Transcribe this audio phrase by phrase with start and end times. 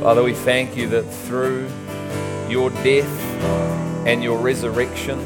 [0.00, 1.68] Father, we thank you that through
[2.48, 3.20] your death
[4.06, 5.18] and your resurrection,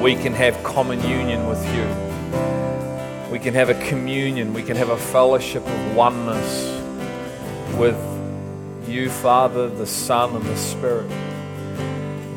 [0.00, 3.30] we can have common union with you.
[3.30, 6.82] We can have a communion, we can have a fellowship of oneness
[7.76, 7.98] with
[8.88, 11.10] you, Father, the Son, and the Spirit.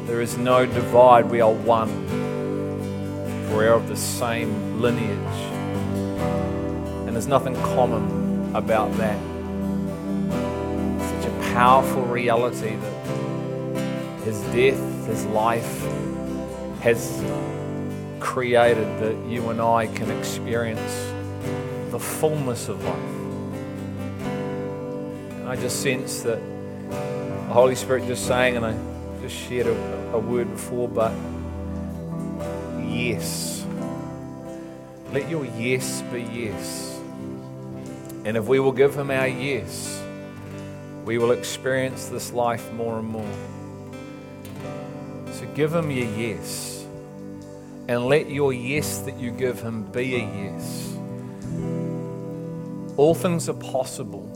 [0.05, 2.03] There is no divide, we are one.
[3.55, 5.39] We are of the same lineage.
[7.07, 9.32] And there's nothing common about that.
[11.53, 15.81] Powerful reality that his death, his life
[16.81, 17.23] has
[18.19, 21.11] created that you and I can experience
[21.91, 22.97] the fullness of life.
[25.39, 26.39] And I just sense that
[26.89, 28.75] the Holy Spirit just saying, and I
[29.21, 31.13] just shared a, a word before, but
[32.81, 33.65] yes.
[35.11, 36.99] Let your yes be yes.
[38.25, 40.02] And if we will give Him our yes,
[41.05, 43.33] we will experience this life more and more.
[45.33, 46.85] So give Him your yes.
[47.87, 50.95] And let your yes that you give Him be a yes.
[52.95, 54.29] All things are possible.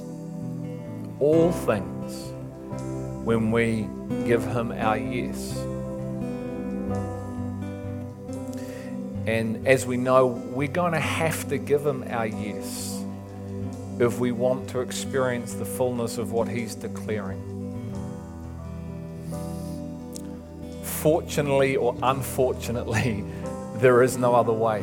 [1.19, 2.33] All things
[3.23, 3.87] when we
[4.25, 5.55] give Him our yes.
[9.25, 12.96] And as we know, we're going to have to give Him our yes
[13.99, 17.41] if we want to experience the fullness of what He's declaring.
[20.83, 23.23] Fortunately or unfortunately,
[23.75, 24.81] there is no other way.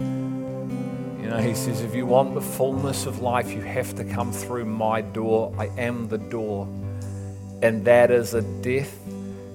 [0.00, 4.32] You know, He says, if you want the fullness of life, you have to come
[4.32, 5.54] through my door.
[5.58, 6.66] I am the door.
[7.62, 8.98] And that is a death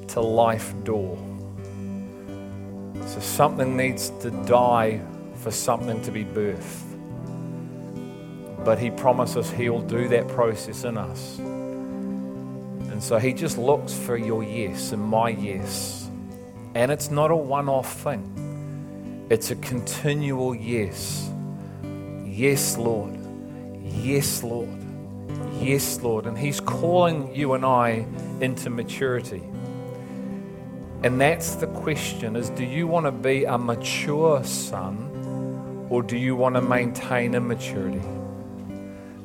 [0.10, 1.18] to life door.
[3.06, 5.02] So something needs to die
[5.36, 6.93] for something to be birthed.
[8.64, 11.38] But He promises He'll do that process in us.
[11.40, 16.10] And so He just looks for your yes and my yes.
[16.76, 21.30] And it's not a one off thing, it's a continual yes.
[22.26, 23.16] Yes, Lord.
[23.84, 24.70] Yes, Lord.
[25.60, 26.26] Yes, Lord.
[26.26, 28.06] And He's calling you and I
[28.42, 29.44] into maturity.
[31.04, 36.18] And that's the question is do you want to be a mature son or do
[36.18, 38.02] you want to maintain immaturity?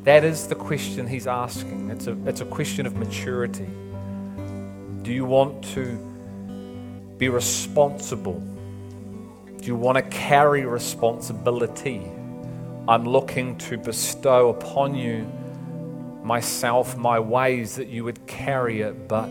[0.05, 1.91] That is the question he's asking.
[1.91, 3.69] It's a, it's a question of maturity.
[5.03, 5.97] Do you want to
[7.19, 8.41] be responsible?
[9.59, 12.03] Do you want to carry responsibility?
[12.87, 15.31] I'm looking to bestow upon you
[16.23, 19.29] myself, my ways, that you would carry it, but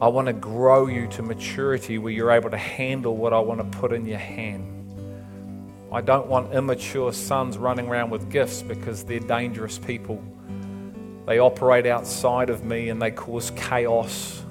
[0.00, 3.60] I want to grow you to maturity where you're able to handle what I want
[3.60, 4.81] to put in your hand.
[5.92, 10.24] I don't want immature sons running around with gifts because they're dangerous people.
[11.26, 14.42] They operate outside of me and they cause chaos.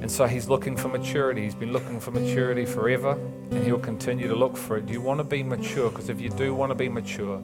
[0.00, 1.42] And so he's looking for maturity.
[1.42, 3.12] He's been looking for maturity forever
[3.50, 4.86] and he'll continue to look for it.
[4.86, 5.90] Do you want to be mature?
[5.90, 7.42] Because if you do want to be mature,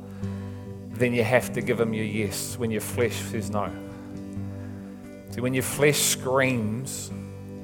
[0.92, 3.70] then you have to give him your yes when your flesh says no.
[5.30, 7.10] See, when your flesh screams,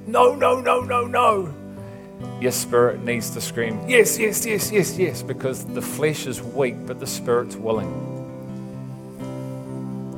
[0.06, 1.54] no, no, no, no, no,
[2.40, 6.74] your spirit needs to scream, yes, yes, yes, yes, yes, because the flesh is weak,
[6.86, 8.12] but the spirit's willing.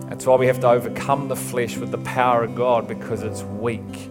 [0.09, 3.43] That's why we have to overcome the flesh with the power of God because it's
[3.43, 4.11] weak.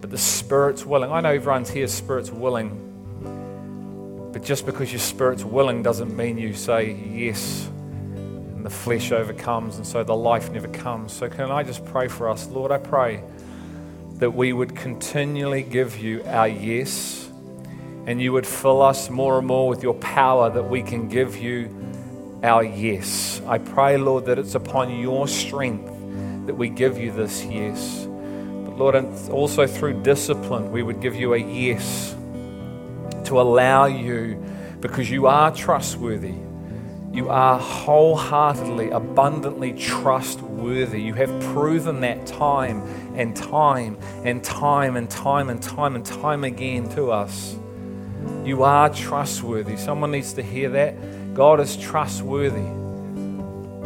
[0.00, 1.12] But the spirit's willing.
[1.12, 2.84] I know everyone's here, spirit's willing.
[4.32, 7.68] But just because your spirit's willing doesn't mean you say yes
[8.58, 11.12] and the flesh overcomes, and so the life never comes.
[11.12, 12.48] So, can I just pray for us?
[12.48, 13.22] Lord, I pray
[14.18, 17.30] that we would continually give you our yes,
[18.06, 21.36] and you would fill us more and more with your power that we can give
[21.36, 21.74] you
[22.42, 23.40] our yes.
[23.46, 25.86] I pray, Lord, that it's upon your strength
[26.46, 28.06] that we give you this yes.
[28.06, 28.96] But, Lord,
[29.30, 32.16] also through discipline, we would give you a yes
[33.24, 34.44] to allow you
[34.80, 36.34] because you are trustworthy
[37.12, 41.02] you are wholeheartedly, abundantly trustworthy.
[41.02, 46.44] You have proven that time and time and time and time and time and time
[46.44, 47.58] again to us.
[48.44, 49.76] You are trustworthy.
[49.76, 51.34] Someone needs to hear that.
[51.34, 52.66] God is trustworthy.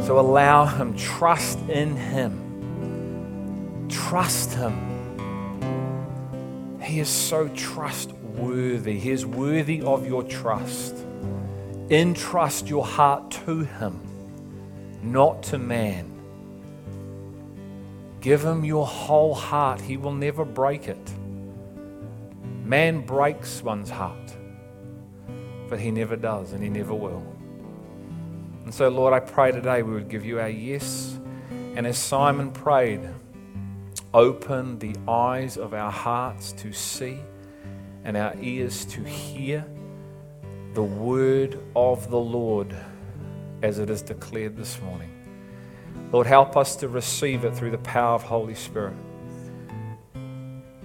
[0.05, 3.87] So allow Him, trust in Him.
[3.89, 4.91] Trust Him.
[6.81, 8.99] He is so trustworthy.
[8.99, 10.95] He is worthy of your trust.
[11.89, 13.99] Entrust your heart to Him,
[15.01, 16.12] not to man.
[18.23, 19.81] Give Him your whole heart.
[19.81, 21.13] He will never break it.
[22.63, 24.33] Man breaks one's heart,
[25.67, 27.21] but He never does, and He never will.
[28.63, 31.19] And so, Lord, I pray today we would give you our yes.
[31.75, 33.01] And as Simon prayed,
[34.13, 37.19] open the eyes of our hearts to see
[38.05, 39.65] and our ears to hear
[40.75, 42.73] the word of the Lord
[43.61, 45.12] as it is declared this morning.
[46.13, 48.93] Lord, help us to receive it through the power of Holy Spirit.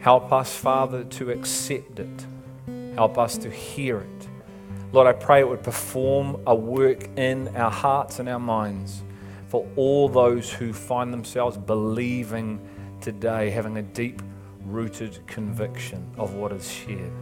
[0.01, 2.27] Help us, Father, to accept it.
[2.95, 4.29] Help us to hear it.
[4.91, 9.03] Lord, I pray it would perform a work in our hearts and our minds
[9.49, 12.59] for all those who find themselves believing
[13.03, 14.23] today, having a deep
[14.65, 17.13] rooted conviction of what is shared.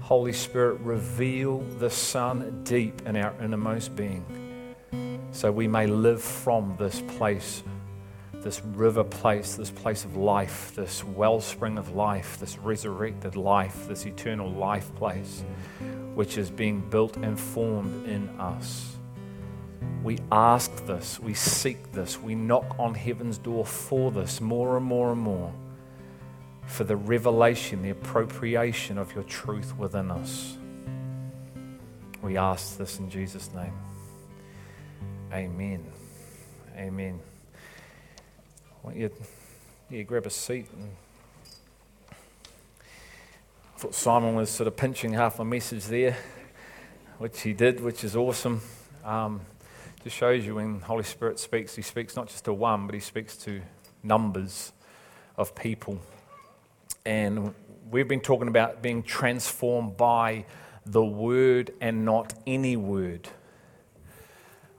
[0.00, 4.24] Holy Spirit, reveal the Son deep in our innermost being
[5.32, 7.62] so we may live from this place,
[8.34, 14.06] this river place, this place of life, this wellspring of life, this resurrected life, this
[14.06, 15.42] eternal life place,
[16.14, 18.96] which is being built and formed in us.
[20.04, 24.84] We ask this, we seek this, we knock on heaven's door for this more and
[24.84, 25.52] more and more
[26.66, 30.56] for the revelation, the appropriation of your truth within us.
[32.20, 33.72] We ask this in Jesus' name.
[35.32, 35.82] Amen.
[36.76, 37.18] Amen.
[37.54, 39.10] I want you,
[39.88, 40.66] you grab a seat.
[40.76, 40.90] And
[43.74, 46.18] I thought Simon was sort of pinching half my message there,
[47.16, 48.60] which he did, which is awesome.
[49.06, 49.40] Um,
[50.04, 53.00] just shows you when Holy Spirit speaks, he speaks not just to one, but he
[53.00, 53.62] speaks to
[54.02, 54.72] numbers
[55.38, 55.98] of people.
[57.06, 57.54] And
[57.90, 60.44] we've been talking about being transformed by
[60.84, 63.30] the word and not any word.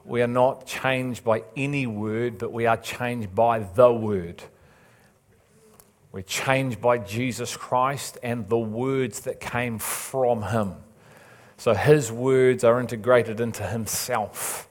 [0.05, 4.43] We are not changed by any word, but we are changed by the word.
[6.11, 10.75] We're changed by Jesus Christ and the words that came from him.
[11.57, 14.69] So his words are integrated into himself.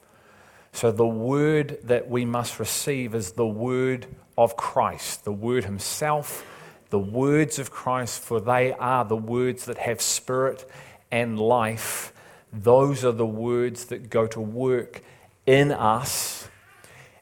[0.72, 4.06] So the word that we must receive is the word
[4.38, 6.46] of Christ, the word himself
[6.92, 10.70] the words of Christ, for they are the words that have spirit
[11.10, 12.12] and life.
[12.52, 15.00] Those are the words that go to work
[15.46, 16.48] in us.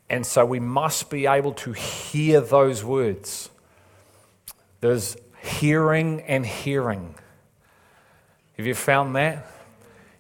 [0.08, 3.50] And so we must be able to hear those words.
[4.81, 7.14] There's hearing and hearing.
[8.56, 9.46] Have you found that?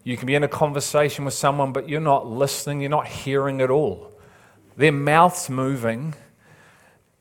[0.04, 3.60] You can be in a conversation with someone, but you're not listening, you're not hearing
[3.60, 4.12] at all.
[4.76, 6.14] Their mouth's moving,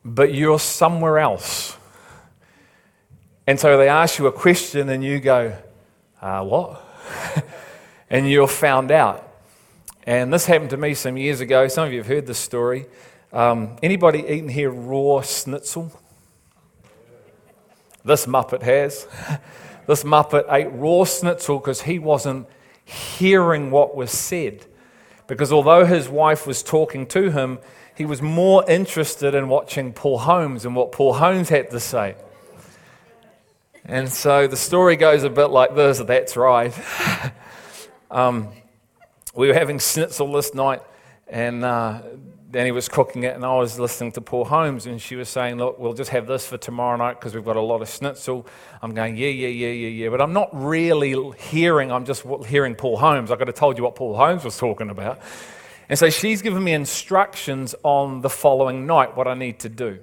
[0.05, 1.75] but you're somewhere else.
[3.45, 5.57] And so they ask you a question, and you go,
[6.21, 6.81] uh, What?
[8.09, 9.28] and you're found out.
[10.09, 11.67] And this happened to me some years ago.
[11.67, 12.87] Some of you have heard this story.
[13.31, 15.91] Um, anybody eaten here raw schnitzel?
[18.03, 19.07] This Muppet has.
[19.85, 22.47] this Muppet ate raw schnitzel because he wasn't
[22.85, 24.65] hearing what was said.
[25.27, 27.59] Because although his wife was talking to him,
[27.95, 32.15] he was more interested in watching Paul Holmes and what Paul Holmes had to say.
[33.85, 36.73] And so the story goes a bit like this that's right.
[38.09, 38.47] um,
[39.35, 40.81] we were having schnitzel this night,
[41.27, 42.01] and uh,
[42.51, 45.57] Danny was cooking it, and I was listening to Paul Holmes, and she was saying,
[45.57, 48.47] Look, we'll just have this for tomorrow night because we've got a lot of schnitzel.
[48.81, 50.09] I'm going, Yeah, yeah, yeah, yeah, yeah.
[50.09, 53.29] But I'm not really hearing, I'm just hearing Paul Holmes.
[53.29, 55.19] I could have told you what Paul Holmes was talking about.
[55.89, 59.99] And so she's given me instructions on the following night, what I need to do.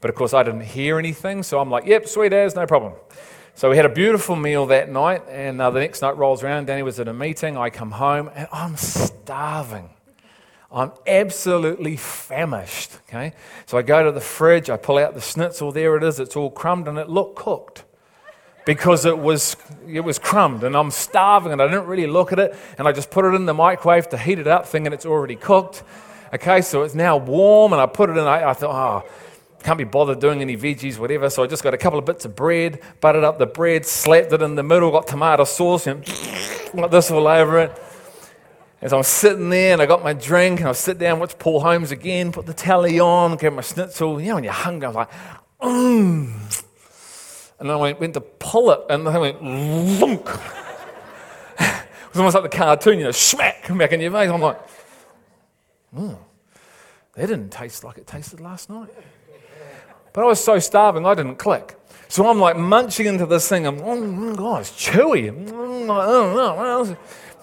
[0.00, 2.92] But of course, I didn't hear anything, so I'm like, yep, sweet as, no problem.
[3.56, 6.66] So we had a beautiful meal that night, and uh, the next night rolls around.
[6.66, 7.56] Danny was at a meeting.
[7.56, 9.90] I come home, and I'm starving.
[10.72, 12.98] I'm absolutely famished.
[13.08, 13.32] Okay,
[13.66, 14.70] so I go to the fridge.
[14.70, 15.70] I pull out the schnitzel.
[15.70, 16.18] There it is.
[16.18, 17.84] It's all crumbed, and it looked cooked
[18.66, 19.56] because it was
[19.86, 22.92] it was crumbed, and I'm starving, and I didn't really look at it, and I
[22.92, 25.84] just put it in the microwave to heat it up, thinking it's already cooked.
[26.34, 28.24] Okay, so it's now warm, and I put it in.
[28.24, 29.08] I, I thought, oh
[29.64, 31.30] can't be bothered doing any veggies, whatever.
[31.30, 34.30] So I just got a couple of bits of bread, buttered up the bread, slapped
[34.30, 36.06] it in the middle, got tomato sauce, and
[36.74, 37.82] like this all over it.
[38.82, 41.60] As I'm sitting there and I got my drink, and I sit down, watch Paul
[41.60, 44.20] Holmes again, put the telly on, get my schnitzel.
[44.20, 45.10] You know, when you're hungry, I was like,
[45.62, 46.64] mmm.
[47.58, 50.28] And I went, went to pull it, and I went, lunk.
[51.58, 54.28] it was almost like the cartoon, you know, smack come back in your face.
[54.28, 54.60] I'm like,
[55.94, 56.12] hmm,
[57.14, 58.90] that didn't taste like it tasted last night.
[60.14, 61.76] But I was so starving, I didn't click.
[62.08, 63.66] So I'm like munching into this thing.
[63.66, 65.34] I'm, oh, God, it's chewy.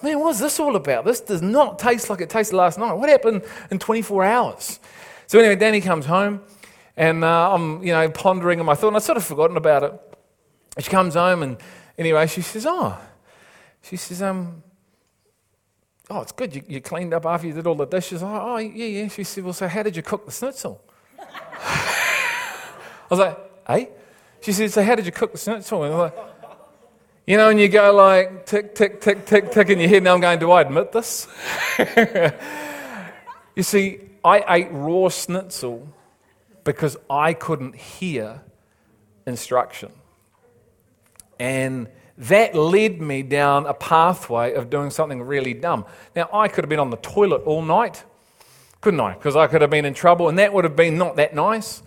[0.02, 1.04] Man, what's this all about?
[1.04, 2.94] This does not taste like it tasted last night.
[2.94, 4.80] What happened in 24 hours?
[5.26, 6.40] So anyway, Danny comes home,
[6.96, 9.82] and uh, I'm, you know, pondering in my thought, and I'd sort of forgotten about
[9.84, 10.00] it.
[10.80, 11.58] she comes home, and
[11.98, 12.98] anyway, she says, oh,
[13.82, 14.64] she says, um,
[16.10, 16.54] Oh, it's good.
[16.54, 18.22] You, you cleaned up after you did all the dishes.
[18.22, 19.08] Oh, oh, yeah, yeah.
[19.08, 20.84] She said, Well, so how did you cook the schnitzel?
[23.12, 23.88] I was like, Hey?
[24.40, 25.84] She said, So how did you cook the schnitzel?
[25.84, 26.32] And I was like,
[27.26, 30.02] you know, and you go like tick, tick, tick, tick, tick in your head.
[30.02, 31.28] Now I'm going, do I admit this?
[33.54, 35.86] you see, I ate raw schnitzel
[36.64, 38.40] because I couldn't hear
[39.24, 39.92] instruction.
[41.38, 41.88] And
[42.18, 45.84] that led me down a pathway of doing something really dumb.
[46.16, 48.04] Now, I could have been on the toilet all night,
[48.80, 49.14] couldn't I?
[49.14, 51.82] Because I could have been in trouble, and that would have been not that nice.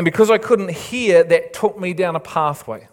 [0.00, 2.88] And because I couldn't hear, that took me down a pathway.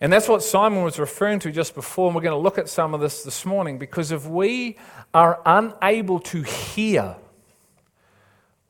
[0.00, 2.68] And that's what Simon was referring to just before, and we're going to look at
[2.68, 4.76] some of this this morning because if we
[5.14, 7.14] are unable to hear,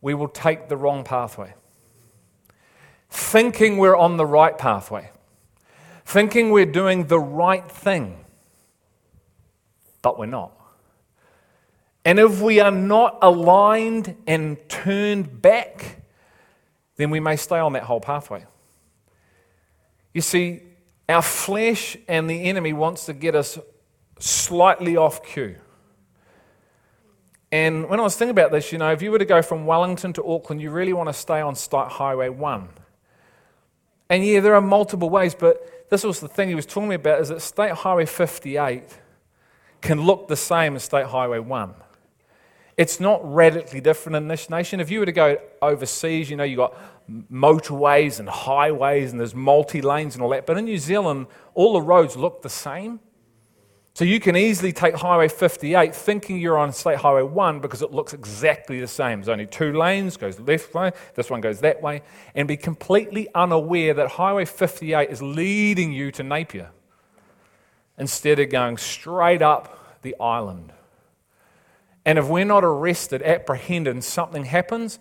[0.03, 1.55] we will take the wrong pathway.
[3.09, 5.11] Thinking we're on the right pathway,
[6.05, 8.23] thinking we're doing the right thing,
[10.03, 10.53] but we're not.
[12.05, 15.98] And if we are not aligned and turned back,
[16.99, 18.45] then we may stay on that whole pathway.
[20.12, 20.61] You see,
[21.09, 23.59] our flesh and the enemy wants to get us
[24.19, 25.57] slightly off cue.
[27.50, 29.64] And when I was thinking about this, you know, if you were to go from
[29.64, 32.69] Wellington to Auckland, you really want to stay on State Highway 1.
[34.11, 37.21] And yeah, there are multiple ways, but this was the thing he was talking about
[37.21, 38.83] is that State Highway 58
[39.81, 41.75] can look the same as State Highway 1.
[42.78, 44.78] It's not radically different in this nation.
[44.78, 46.76] If you were to go overseas, you know, you've got
[47.30, 50.47] motorways and highways and there's multi lanes and all that.
[50.47, 53.00] But in New Zealand, all the roads look the same.
[53.94, 57.90] So you can easily take Highway 58 thinking you're on State Highway 1 because it
[57.90, 59.18] looks exactly the same.
[59.18, 62.02] There's only two lanes, goes left way, this one goes that way,
[62.37, 66.70] and be completely unaware that Highway 58 is leading you to Napier
[67.99, 70.73] instead of going straight up the island.
[72.09, 74.99] And if we're not arrested, apprehended, and something happens,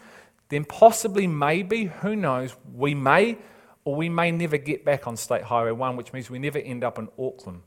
[0.50, 3.38] then possibly, maybe, who knows, we may
[3.86, 6.84] or we may never get back on State Highway 1, which means we never end
[6.84, 7.62] up in Auckland.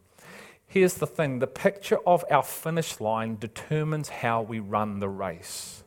[0.66, 5.84] Here's the thing the picture of our finish line determines how we run the race.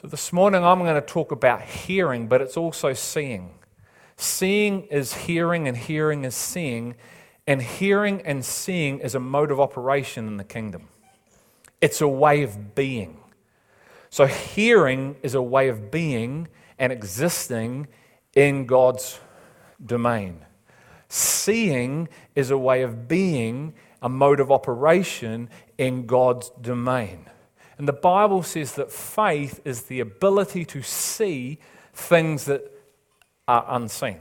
[0.00, 3.50] So this morning I'm going to talk about hearing, but it's also seeing.
[4.16, 6.94] Seeing is hearing, and hearing is seeing,
[7.48, 10.86] and hearing and seeing is a mode of operation in the kingdom.
[11.84, 13.20] It's a way of being.
[14.08, 16.48] So, hearing is a way of being
[16.78, 17.88] and existing
[18.34, 19.20] in God's
[19.84, 20.46] domain.
[21.10, 27.26] Seeing is a way of being, a mode of operation in God's domain.
[27.76, 31.58] And the Bible says that faith is the ability to see
[31.92, 32.62] things that
[33.46, 34.20] are unseen.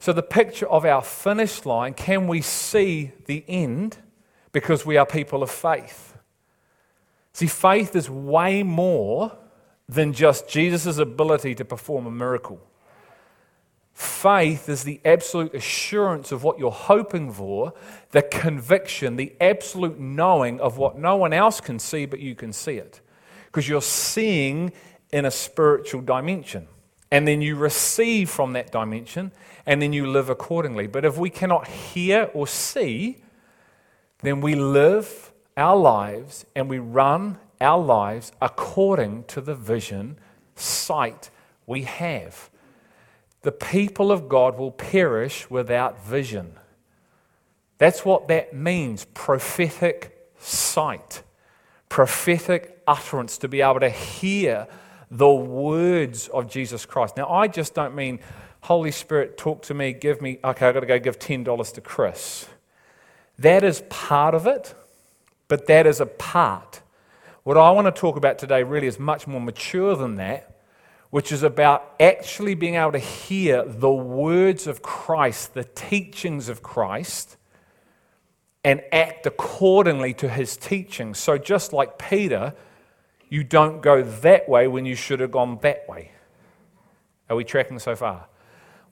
[0.00, 3.98] So, the picture of our finish line can we see the end
[4.50, 6.11] because we are people of faith?
[7.32, 9.36] See, faith is way more
[9.88, 12.60] than just Jesus' ability to perform a miracle.
[13.92, 17.74] Faith is the absolute assurance of what you're hoping for,
[18.10, 22.52] the conviction, the absolute knowing of what no one else can see, but you can
[22.52, 23.00] see it.
[23.46, 24.72] Because you're seeing
[25.12, 26.68] in a spiritual dimension.
[27.10, 29.32] And then you receive from that dimension,
[29.66, 30.86] and then you live accordingly.
[30.86, 33.18] But if we cannot hear or see,
[34.20, 40.18] then we live our lives and we run our lives according to the vision,
[40.56, 41.30] sight
[41.66, 42.50] we have.
[43.42, 46.54] The people of God will perish without vision.
[47.78, 51.22] That's what that means prophetic sight,
[51.88, 54.68] prophetic utterance, to be able to hear
[55.10, 57.16] the words of Jesus Christ.
[57.16, 58.20] Now, I just don't mean,
[58.62, 61.80] Holy Spirit, talk to me, give me, okay, I've got to go give $10 to
[61.80, 62.48] Chris.
[63.38, 64.74] That is part of it.
[65.52, 66.80] But that is a part.
[67.42, 70.62] What I want to talk about today really is much more mature than that,
[71.10, 76.62] which is about actually being able to hear the words of Christ, the teachings of
[76.62, 77.36] Christ,
[78.64, 81.18] and act accordingly to his teachings.
[81.18, 82.54] So, just like Peter,
[83.28, 86.12] you don't go that way when you should have gone that way.
[87.28, 88.26] Are we tracking so far?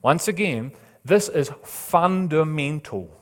[0.03, 3.20] Once again, this is fundamental.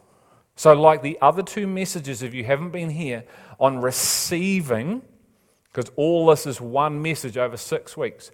[0.60, 3.24] So, like the other two messages, if you haven't been here,
[3.62, 5.04] on receiving,
[5.72, 8.30] because all this is one message over six weeks,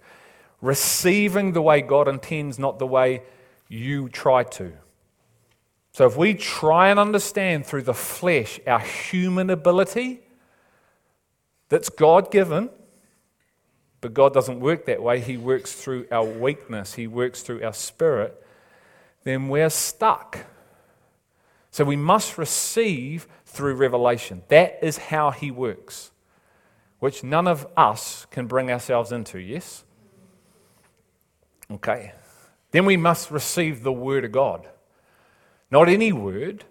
[0.60, 3.22] receiving the way God intends, not the way
[3.68, 4.72] you try to.
[5.92, 10.18] So, if we try and understand through the flesh our human ability
[11.68, 12.70] that's God given,
[14.00, 17.72] but God doesn't work that way, He works through our weakness, He works through our
[17.72, 18.44] spirit,
[19.22, 20.44] then we're stuck.
[21.76, 24.44] So we must receive through revelation.
[24.48, 26.10] That is how he works,
[27.00, 29.84] which none of us can bring ourselves into, yes?
[31.70, 32.12] Okay.
[32.70, 34.66] Then we must receive the Word of God.
[35.70, 36.64] Not any word,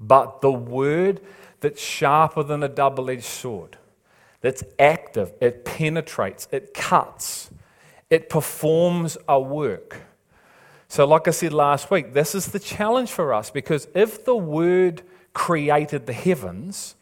[0.00, 1.20] but the Word
[1.60, 3.78] that's sharper than a double edged sword,
[4.40, 7.52] that's active, it penetrates, it cuts,
[8.10, 9.98] it performs a work.
[10.92, 14.36] So, like I said last week, this is the challenge for us because if the
[14.36, 15.00] Word
[15.32, 16.96] created the heavens,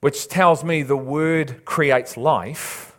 [0.00, 2.98] which tells me the Word creates life,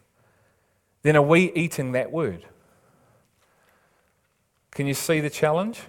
[1.02, 2.46] then are we eating that Word?
[4.72, 5.82] Can you see the challenge?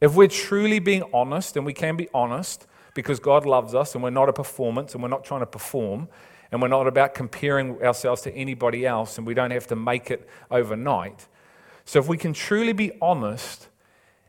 [0.00, 4.02] If we're truly being honest, and we can be honest because God loves us and
[4.02, 6.08] we're not a performance and we're not trying to perform
[6.50, 10.10] and we're not about comparing ourselves to anybody else and we don't have to make
[10.10, 11.28] it overnight.
[11.84, 13.68] So if we can truly be honest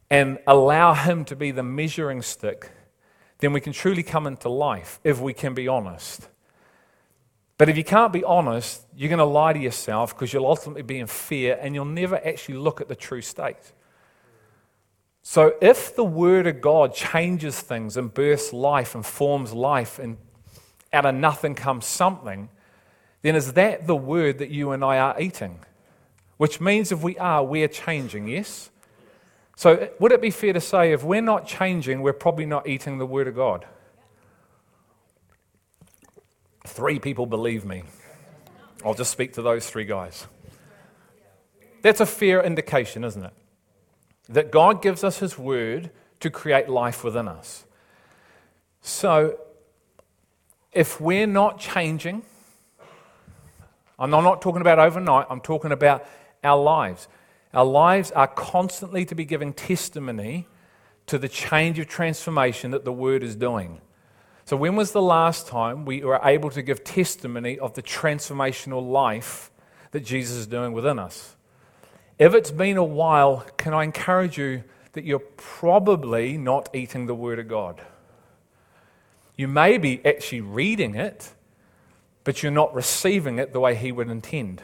[0.10, 2.72] and allow Him to be the measuring stick,
[3.40, 6.28] then we can truly come into life if we can be honest.
[7.58, 10.82] But if you can't be honest, you're going to lie to yourself because you'll ultimately
[10.82, 13.72] be in fear and you'll never actually look at the true state.
[15.28, 20.18] So, if the Word of God changes things and births life and forms life, and
[20.94, 22.50] out of nothing comes something,
[23.24, 25.62] then is that the Word that you and I are eating?
[26.38, 28.70] Which means if we are, we're changing, yes?
[29.56, 32.68] So, uh, would it be fair to say if we're not changing, we're probably not
[32.68, 33.66] eating the Word of God?
[36.68, 37.84] Three people believe me.
[38.84, 40.28] I'll just speak to those three guys.
[41.82, 43.34] That's a fair indication, isn't it?
[44.30, 47.66] that God gives us His Word to create life within us.
[48.82, 49.40] So,
[50.72, 52.24] if we're not changing,
[53.98, 56.06] and I'm not talking about overnight, I'm talking about
[56.46, 57.08] our lives.
[57.54, 60.48] Our lives are constantly to be giving testimony
[61.08, 63.82] to the change of transformation that the Word is doing.
[64.46, 68.88] So, when was the last time we were able to give testimony of the transformational
[68.88, 69.52] life
[69.92, 71.36] that Jesus is doing within us?
[72.20, 77.16] If it's been a while, can I encourage you that you're probably not eating the
[77.16, 77.82] Word of God?
[79.36, 81.34] You may be actually reading it,
[82.24, 84.62] but you're not receiving it the way He would intend.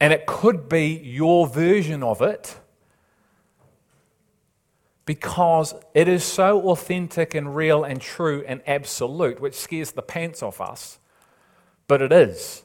[0.00, 2.58] And it could be your version of it
[5.06, 10.42] because it is so authentic and real and true and absolute, which scares the pants
[10.42, 10.98] off us,
[11.86, 12.64] but it is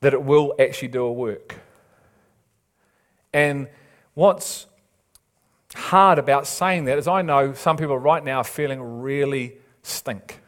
[0.00, 1.56] that it will actually do a work.
[3.32, 3.68] And
[4.14, 4.66] what's
[5.74, 10.40] hard about saying that is I know some people right now are feeling really stink,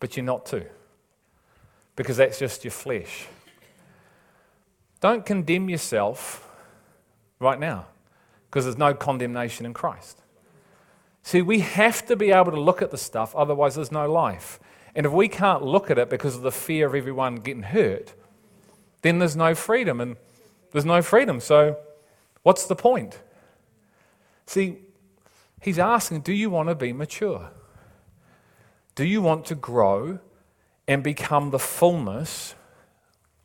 [0.00, 0.66] but you're not too,
[1.94, 3.26] because that's just your flesh.
[5.00, 6.48] Don't condemn yourself
[7.38, 7.86] right now,
[8.48, 10.22] because there's no condemnation in Christ.
[11.22, 14.60] See, we have to be able to look at the stuff, otherwise, there's no life.
[14.94, 18.14] And if we can't look at it because of the fear of everyone getting hurt,
[19.02, 20.00] then there's no freedom.
[20.00, 20.16] And
[20.72, 21.40] there's no freedom.
[21.40, 21.78] So,
[22.42, 23.20] what's the point?
[24.46, 24.78] See,
[25.60, 27.50] he's asking, do you want to be mature?
[28.94, 30.18] Do you want to grow
[30.88, 32.54] and become the fullness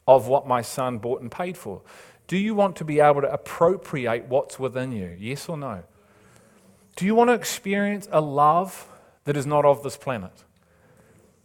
[0.07, 1.81] of what my son bought and paid for?
[2.27, 5.15] Do you want to be able to appropriate what's within you?
[5.19, 5.83] Yes or no?
[6.95, 8.87] Do you want to experience a love
[9.25, 10.43] that is not of this planet?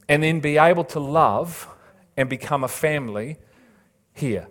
[0.08, 1.68] And then be able to love
[2.16, 3.38] and become a family
[4.12, 4.48] here.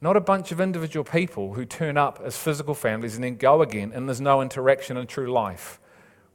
[0.00, 3.62] Not a bunch of individual people who turn up as physical families and then go
[3.62, 5.80] again, and there's no interaction in true life.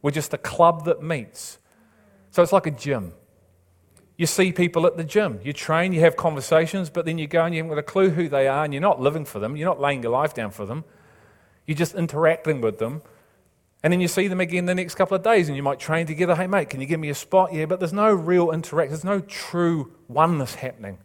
[0.02, 1.60] We're just a club that meets.
[2.32, 3.14] So it's like a gym.
[4.20, 5.40] You see people at the gym.
[5.46, 8.10] You train, you have conversations, but then you go and you haven't got a clue
[8.10, 9.56] who they are, and you're not living for them.
[9.56, 10.84] You're not laying your life down for them.
[11.66, 13.02] You're just interacting with them.
[13.82, 16.06] And then you see them again the next couple of days, and you might train
[16.06, 16.36] together.
[16.36, 17.54] Hey, mate, can you give me a spot?
[17.54, 18.92] Yeah, but there's no real interaction.
[18.92, 20.98] There's no true oneness happening.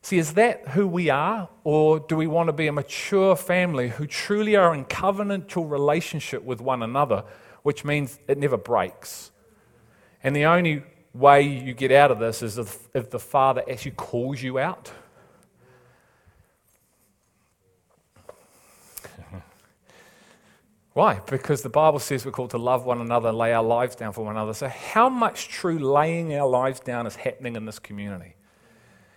[0.00, 1.48] See, is that who we are?
[1.64, 6.44] Or do we want to be a mature family who truly are in covenantal relationship
[6.44, 7.24] with one another,
[7.64, 9.32] which means it never breaks?
[10.22, 10.84] And the only
[11.18, 14.90] way you get out of this is if, if the Father actually calls you out.
[20.92, 21.20] Why?
[21.26, 24.14] Because the Bible says we're called to love one another and lay our lives down
[24.14, 24.54] for one another.
[24.54, 28.34] So, how much true laying our lives down is happening in this community?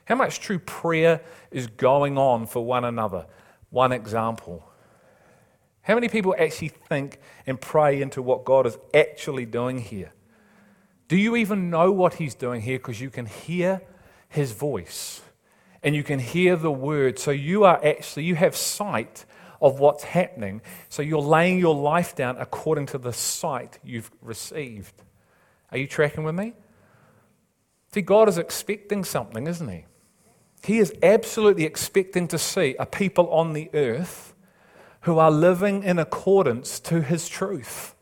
[0.03, 3.27] How much true prayer is going on for one another?
[3.69, 4.69] One example.
[5.83, 10.11] How many people actually think and pray into what God is actually doing here?
[11.09, 12.77] Do you even know what He's doing here?
[12.77, 13.81] Because you can hear
[14.29, 15.21] His voice
[15.83, 17.19] and you can hear the word.
[17.19, 19.25] So you are actually, you have sight
[19.61, 20.61] of what's happening.
[20.87, 24.93] So you're laying your life down according to the sight you've received.
[25.71, 26.53] Are you tracking with me?
[27.91, 29.85] See, God is expecting something, isn't He?
[30.63, 34.35] He is absolutely expecting to see a people on the earth
[35.01, 37.95] who are living in accordance to His truth.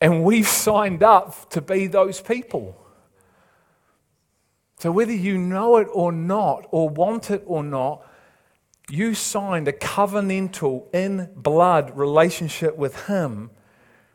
[0.00, 2.76] And we've signed up to be those people.
[4.78, 8.06] So, whether you know it or not, or want it or not,
[8.90, 13.50] you signed a covenantal in blood relationship with Him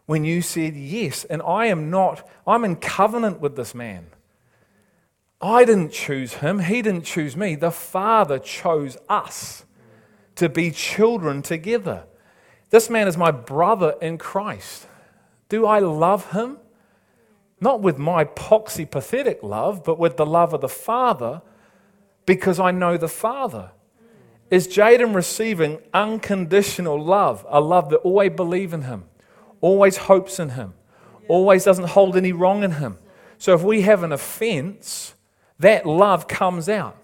[0.05, 1.23] when you said yes.
[1.23, 4.07] And I am not, I'm in covenant with this man.
[5.41, 7.55] I didn't choose him, he didn't choose me.
[7.55, 9.65] The Father chose us
[10.35, 12.03] to be children together.
[12.69, 14.87] This man is my brother in Christ.
[15.51, 16.59] Do I love him?
[17.59, 21.41] Not with my poxy, pathetic love, but with the love of the Father
[22.25, 23.71] because I know the Father.
[24.49, 29.03] Is Jaden receiving unconditional love, a love that always believes in him,
[29.59, 30.73] always hopes in him,
[31.27, 32.97] always doesn't hold any wrong in him?
[33.37, 35.15] So if we have an offense,
[35.59, 36.95] that love comes out.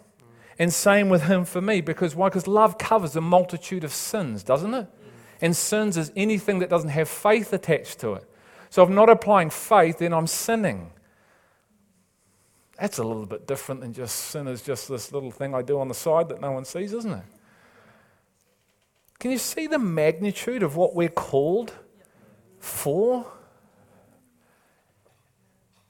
[0.57, 2.29] And same with him for me, because why?
[2.29, 4.87] Because love covers a multitude of sins, doesn't it?
[5.41, 8.26] And sins is anything that doesn't have faith attached to it.
[8.69, 10.91] So if I'm not applying faith, then I'm sinning.
[12.79, 15.79] That's a little bit different than just sin is just this little thing I do
[15.79, 17.23] on the side that no one sees, isn't it?
[19.19, 21.73] Can you see the magnitude of what we're called
[22.59, 23.25] for?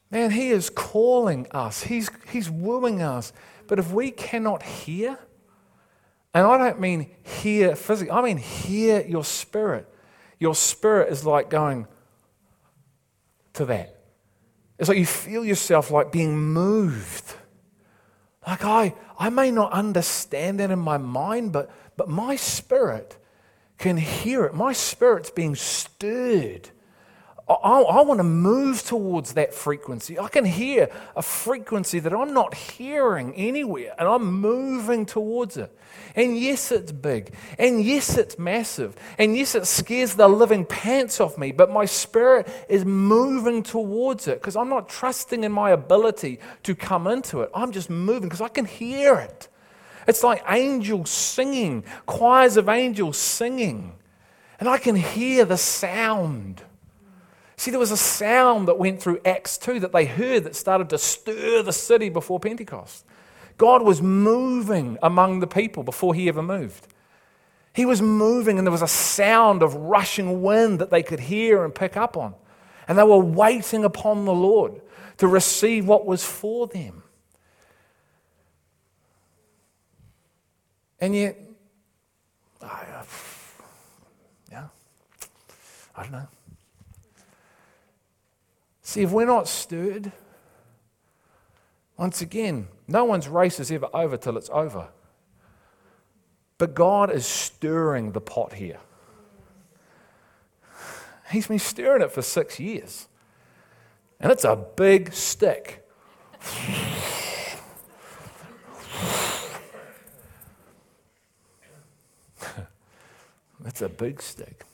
[0.10, 3.34] Man, He is calling us, He's, he's wooing us.
[3.68, 5.20] But if we cannot hear,
[6.34, 9.94] and I don't mean hear physically, I mean hear your spirit.
[10.40, 11.88] Your spirit is like going
[13.58, 13.96] to that.
[14.80, 17.34] It's like you feel yourself like being moved.
[18.46, 23.18] Like I, I may not understand that in my mind, but, but my spirit
[23.78, 24.54] can hear it.
[24.54, 26.70] My spirit's being stirred
[27.50, 30.20] I, I, want to move towards that frequency.
[30.20, 35.74] I can hear a frequency that I'm not hearing anywhere, and I'm moving towards it.
[36.14, 37.34] And yes, it's big.
[37.58, 38.98] And yes, it's massive.
[39.18, 44.28] And yes, it scares the living pants off me, but my spirit is moving towards
[44.28, 47.52] it because I'm not trusting in my ability to come into it.
[47.56, 49.48] I'm just moving because I can hear it.
[50.06, 53.94] It's like angels singing, choirs of angels singing.
[54.60, 56.64] And I can hear the sound.
[57.58, 60.90] See, there was a sound that went through Acts 2 that they heard that started
[60.92, 63.04] to stir the city before Pentecost.
[63.58, 66.88] God was moving among the people before he ever moved.
[67.74, 71.66] He was moving, and there was a sound of rushing wind that they could hear
[71.66, 72.36] and pick up on.
[72.88, 74.80] And they were waiting upon the Lord
[75.18, 77.02] to receive what was for them.
[81.00, 81.38] And yet,
[82.62, 83.04] I, uh,
[84.52, 84.68] yeah,
[85.96, 86.28] I don't know.
[88.88, 90.14] See, if we're not stirred,
[91.98, 94.88] once again, no one's race is ever over till it's over.
[96.58, 98.80] But God is stirring the pot here.
[101.30, 103.10] He's been stirring it for six years.
[104.22, 105.86] And it's a big stick.
[113.66, 114.67] it's a big stick.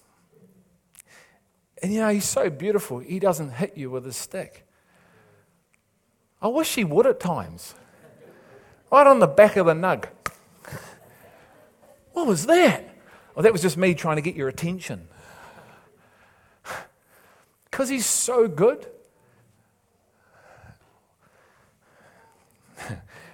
[1.83, 4.65] And you know, he's so beautiful, he doesn't hit you with his stick.
[6.41, 7.75] I wish he would at times.
[8.89, 10.05] Right on the back of the nug.
[12.13, 12.95] What was that?
[13.35, 15.07] Well, that was just me trying to get your attention.
[17.65, 18.85] Because he's so good.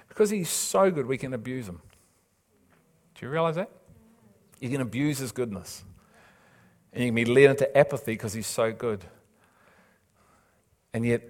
[0.08, 1.82] because he's so good, we can abuse him.
[3.14, 3.70] Do you realize that?
[4.60, 5.84] You can abuse his goodness.
[6.92, 9.04] And you can be led into apathy because he's so good.
[10.92, 11.22] And yet,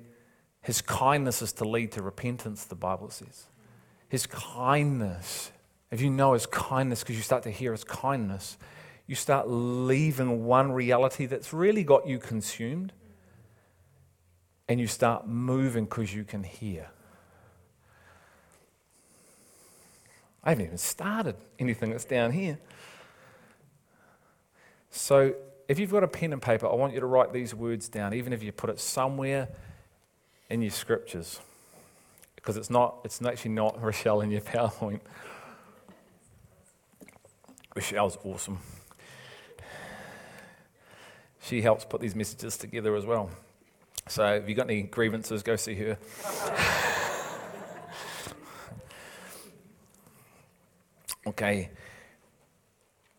[0.62, 3.46] his kindness is to lead to repentance, the Bible says.
[4.08, 5.52] His kindness,
[5.90, 8.58] if you know his kindness because you start to hear his kindness,
[9.06, 12.92] you start leaving one reality that's really got you consumed
[14.68, 16.88] and you start moving because you can hear.
[20.44, 22.58] I haven't even started anything that's down here.
[24.90, 25.34] So
[25.70, 28.12] if you've got a pen and paper, I want you to write these words down,
[28.12, 29.48] even if you put it somewhere
[30.48, 31.38] in your scriptures.
[32.34, 34.98] Because it's not, it's actually not Rochelle in your PowerPoint.
[37.76, 38.58] Rochelle's awesome.
[41.40, 43.30] She helps put these messages together as well.
[44.08, 45.96] So if you've got any grievances, go see her.
[51.28, 51.70] okay.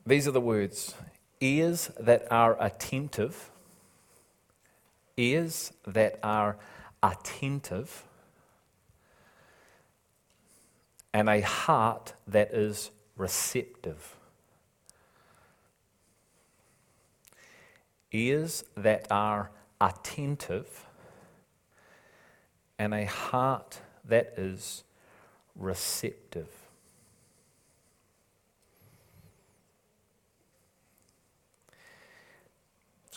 [0.05, 0.93] These are the words
[1.41, 3.49] ears that are attentive,
[5.17, 6.57] ears that are
[7.03, 8.03] attentive,
[11.13, 14.15] and a heart that is receptive.
[18.13, 19.49] Ears that are
[19.79, 20.85] attentive,
[22.77, 24.83] and a heart that is
[25.55, 26.60] receptive.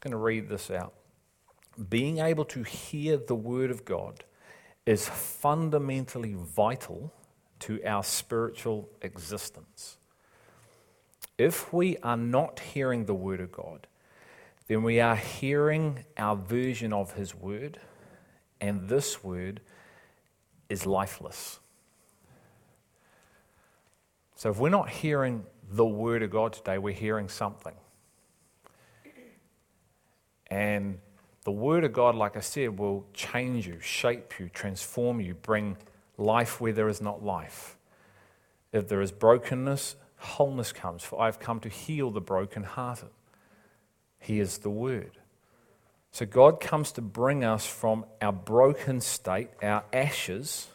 [0.05, 0.93] Going to read this out.
[1.89, 4.23] Being able to hear the Word of God
[4.87, 7.13] is fundamentally vital
[7.61, 9.97] to our spiritual existence.
[11.39, 13.87] If we are not hearing the Word of God,
[14.69, 17.81] then we are hearing our version of His Word,
[18.61, 19.61] and this Word
[20.69, 21.59] is lifeless.
[24.37, 27.75] So if we're not hearing the Word of God today, we're hearing something.
[30.55, 31.01] And
[31.43, 35.77] the Word of God, like I said, will change you, shape you, transform you, bring
[36.17, 37.77] life where there is not life.
[38.73, 41.03] If there is brokenness, wholeness comes.
[41.03, 43.09] For I have come to heal the brokenhearted.
[44.21, 45.19] He is the Word.
[46.13, 50.69] So God comes to bring us from our broken state, our ashes,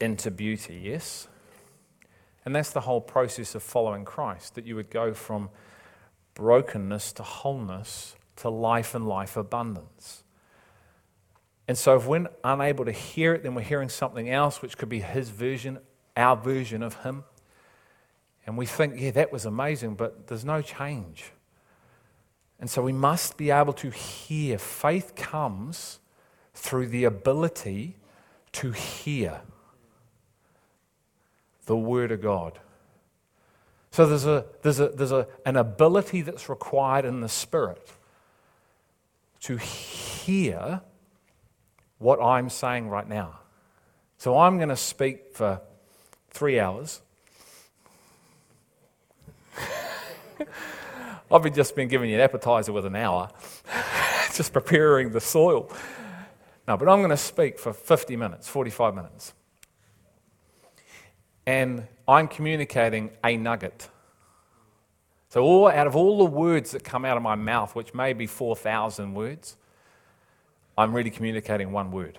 [0.00, 1.26] into beauty, yes?
[2.44, 5.50] And that's the whole process of following Christ, that you would go from
[6.34, 10.22] brokenness to wholeness to life and life abundance.
[11.68, 14.88] And so, if we're unable to hear it, then we're hearing something else, which could
[14.88, 15.78] be his version,
[16.16, 17.24] our version of him.
[18.46, 21.30] And we think, yeah, that was amazing, but there's no change.
[22.58, 24.58] And so, we must be able to hear.
[24.58, 26.00] Faith comes
[26.52, 27.96] through the ability
[28.52, 29.40] to hear
[31.66, 32.58] the Word of God.
[33.92, 37.88] So, there's, a, there's, a, there's a, an ability that's required in the Spirit
[39.42, 40.80] to hear
[41.98, 43.40] what I'm saying right now.
[44.18, 45.60] So I'm going to speak for
[46.30, 47.00] three hours.
[51.30, 53.30] I've been just been giving you an appetizer with an hour,
[54.34, 55.70] just preparing the soil.
[56.68, 59.32] No, but I'm going to speak for 50 minutes, 45 minutes.
[61.46, 63.88] And I'm communicating a nugget.
[65.32, 68.12] So, all, out of all the words that come out of my mouth, which may
[68.12, 69.56] be 4,000 words,
[70.76, 72.18] I'm really communicating one word.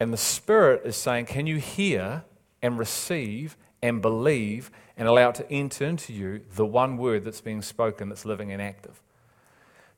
[0.00, 2.24] And the Spirit is saying, Can you hear
[2.60, 7.40] and receive and believe and allow it to enter into you the one word that's
[7.40, 9.00] being spoken that's living and active?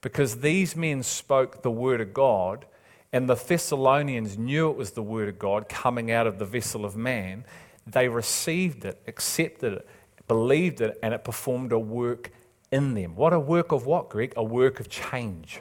[0.03, 2.67] Because these men spoke the word of God,
[3.15, 6.85] and the Thessalonians knew it was the word of God coming out of the vessel
[6.85, 7.47] of man.
[7.87, 9.89] They received it, accepted it,
[10.29, 12.31] believed it, and it performed a work
[12.71, 13.17] in them.
[13.17, 14.33] What a work of what, Greg?
[14.37, 15.61] A work of change,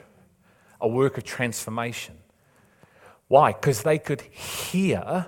[0.80, 2.18] a work of transformation.
[3.28, 3.52] Why?
[3.52, 5.26] Because they could hear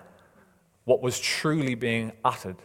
[0.84, 2.56] what was truly being uttered.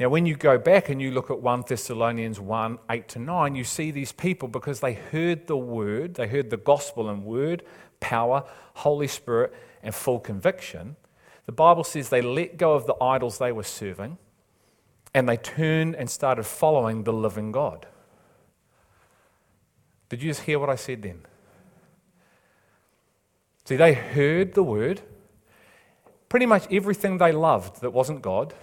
[0.00, 3.54] Now, when you go back and you look at 1 Thessalonians 1 8 to 9,
[3.54, 7.62] you see these people because they heard the word, they heard the gospel and word,
[8.00, 10.96] power, Holy Spirit, and full conviction.
[11.46, 14.18] The Bible says they let go of the idols they were serving
[15.14, 17.86] and they turned and started following the living God.
[20.08, 21.22] Did you just hear what I said then?
[23.64, 25.00] See, they heard the word.
[26.28, 28.54] Pretty much everything they loved that wasn't God,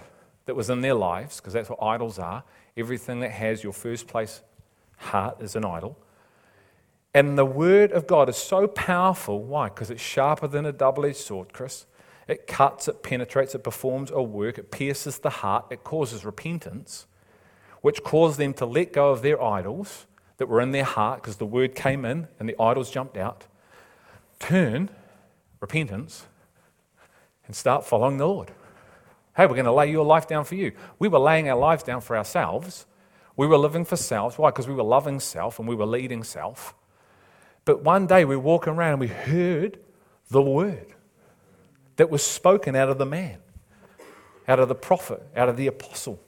[0.46, 2.44] that was in their lives, because that's what idols are,
[2.76, 4.42] everything that has your first place
[4.96, 5.96] heart is an idol.
[7.14, 9.42] And the word of God is so powerful.
[9.42, 9.68] Why?
[9.68, 11.86] Because it's sharper than a double edged sword, Chris.
[12.28, 17.06] It cuts, it penetrates, it performs a work, it pierces the heart, it causes repentance,
[17.80, 20.06] which caused them to let go of their idols
[20.36, 23.46] that were in their heart because the word came in and the idols jumped out.
[24.38, 24.90] Turn,
[25.60, 26.26] repentance,
[27.46, 28.52] and start following the Lord.
[29.36, 30.72] Hey, we're going to lay your life down for you.
[30.98, 32.86] We were laying our lives down for ourselves.
[33.36, 34.38] We were living for self.
[34.38, 34.50] Why?
[34.50, 36.74] Because we were loving self and we were leading self.
[37.64, 39.78] But one day we walk around and we heard
[40.30, 40.94] the word
[42.00, 43.36] that was spoken out of the man,
[44.48, 46.18] out of the prophet, out of the apostle,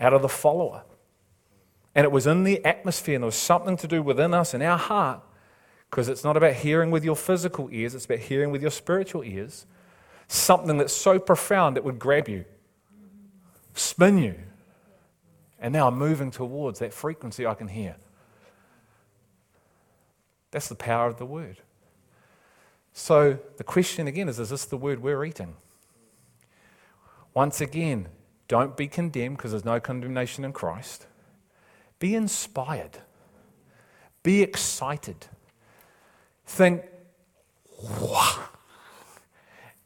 [0.00, 0.82] out of the follower.
[1.94, 4.62] And it was in the atmosphere, and there was something to do within us in
[4.62, 5.20] our heart,
[5.90, 9.22] because it's not about hearing with your physical ears, it's about hearing with your spiritual
[9.22, 9.66] ears.
[10.26, 12.46] Something that's so profound that would grab you,
[13.74, 14.36] spin you.
[15.58, 17.96] And now I'm moving towards that frequency I can hear.
[20.50, 21.58] That's the power of the word.
[22.92, 25.56] So the question again is is this the word we're eating?
[27.34, 28.08] Once again,
[28.50, 31.06] Don't be condemned because there's no condemnation in Christ.
[32.00, 32.98] Be inspired.
[34.24, 35.28] Be excited.
[36.46, 36.82] Think,
[38.00, 38.48] Wah.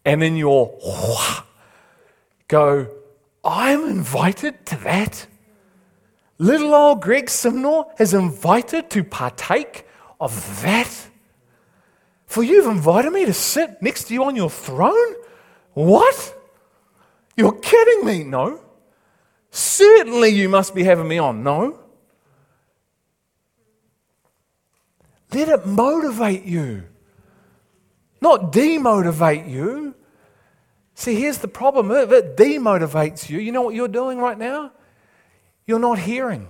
[0.03, 1.43] and in your Wah,
[2.49, 2.87] go,
[3.45, 5.27] I'm invited to that.
[6.38, 9.87] Little old Greg Simnor is invited to partake
[10.19, 11.11] of that.
[12.35, 15.14] For you've invited me to sit next to you on your throne?
[15.73, 16.37] What?
[17.37, 18.25] You're kidding me?
[18.25, 18.61] No.
[19.53, 21.44] Certainly you must be having me on.
[21.44, 21.79] No.
[25.33, 26.83] Let it motivate you,
[28.20, 29.94] not demotivate you.
[30.97, 34.73] See, here's the problem if it demotivates you, you know what you're doing right now?
[35.68, 36.49] You're not hearing.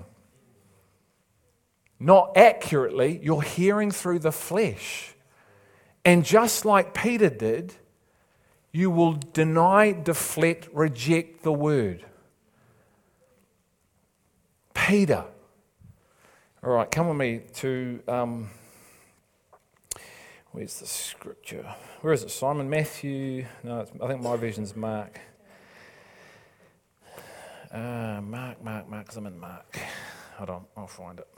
[2.00, 5.13] Not accurately, you're hearing through the flesh.
[6.04, 7.74] And just like Peter did,
[8.72, 12.04] you will deny, deflect, reject the word.
[14.74, 15.24] Peter.
[16.62, 18.02] All right, come with me to.
[18.08, 18.50] Um,
[20.52, 21.74] where's the scripture?
[22.00, 22.30] Where is it?
[22.30, 23.46] Simon Matthew?
[23.62, 25.20] No, I think my vision's Mark.
[27.70, 29.78] Uh, Mark, Mark, Mark, because I'm in Mark.
[30.36, 31.28] Hold on, I'll find it.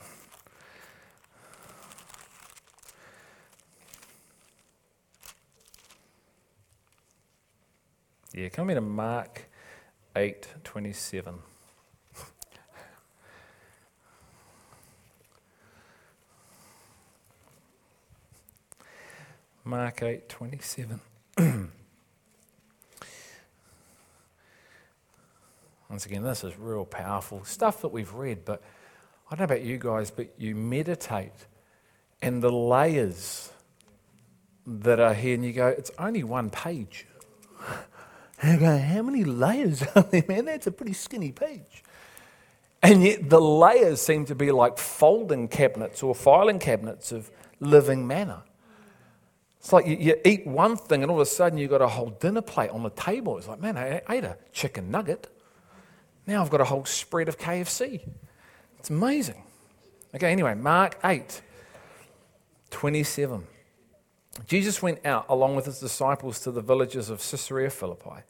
[8.36, 9.48] Yeah, come to Mark
[10.14, 11.36] 8 27.
[19.64, 21.00] Mark 8 27.
[25.88, 28.60] Once again, this is real powerful stuff that we've read, but
[29.30, 31.32] I don't know about you guys, but you meditate
[32.20, 33.50] and the layers
[34.66, 37.06] that are here, and you go, it's only one page.
[38.46, 40.44] And go, how many layers are there, man?
[40.44, 41.82] That's a pretty skinny page.
[42.80, 47.28] And yet the layers seem to be like folding cabinets or filing cabinets of
[47.58, 48.44] living manna.
[49.58, 51.88] It's like you, you, eat one thing and all of a sudden you've got a
[51.88, 53.36] whole dinner plate on the table.
[53.36, 55.26] It's like, man, I ate a chicken nugget.
[56.24, 58.00] Now I've got a whole spread of KFC.
[58.78, 59.42] It's amazing.
[60.14, 61.42] Okay, anyway, Mark 8,
[62.70, 63.44] 27.
[64.46, 68.22] Jesus went out along with his disciples to the villages of Caesarea Philippi.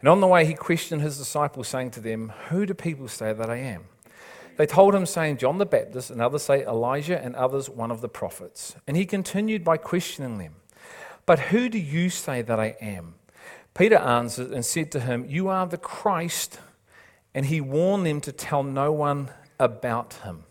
[0.00, 3.32] And on the way, he questioned his disciples, saying to them, Who do people say
[3.32, 3.84] that I am?
[4.56, 8.00] They told him, saying, John the Baptist, and others say Elijah, and others one of
[8.00, 8.74] the prophets.
[8.86, 10.56] And he continued by questioning them,
[11.26, 13.14] But who do you say that I am?
[13.74, 16.58] Peter answered and said to him, You are the Christ.
[17.34, 20.44] And he warned them to tell no one about him.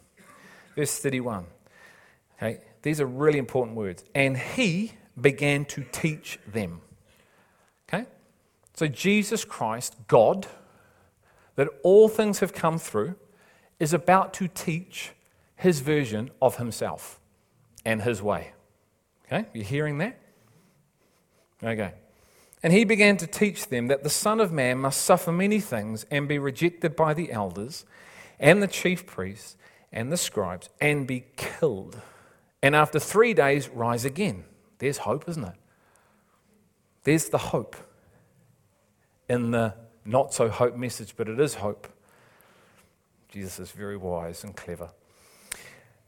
[0.75, 1.45] Verse 31.
[2.37, 4.03] Okay, these are really important words.
[4.15, 6.81] And he began to teach them.
[8.79, 10.47] So, Jesus Christ, God,
[11.57, 13.15] that all things have come through,
[13.77, 15.11] is about to teach
[15.57, 17.19] his version of himself
[17.83, 18.53] and his way.
[19.25, 19.49] Okay?
[19.51, 20.17] You hearing that?
[21.61, 21.91] Okay.
[22.63, 26.05] And he began to teach them that the Son of Man must suffer many things
[26.09, 27.85] and be rejected by the elders
[28.39, 29.57] and the chief priests
[29.91, 31.99] and the scribes and be killed
[32.63, 34.45] and after three days rise again.
[34.77, 35.55] There's hope, isn't it?
[37.03, 37.75] There's the hope
[39.29, 41.87] in the not so hope message, but it is hope.
[43.29, 44.89] Jesus is very wise and clever.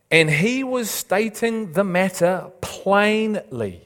[0.09, 3.83] And he was stating the matter plainly.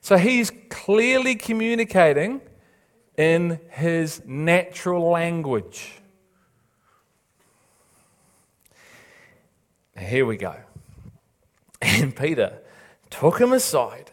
[0.00, 2.40] so he's clearly communicating
[3.16, 6.00] in his natural language.
[9.98, 10.56] Here we go.
[11.80, 12.58] And Peter
[13.08, 14.10] took him aside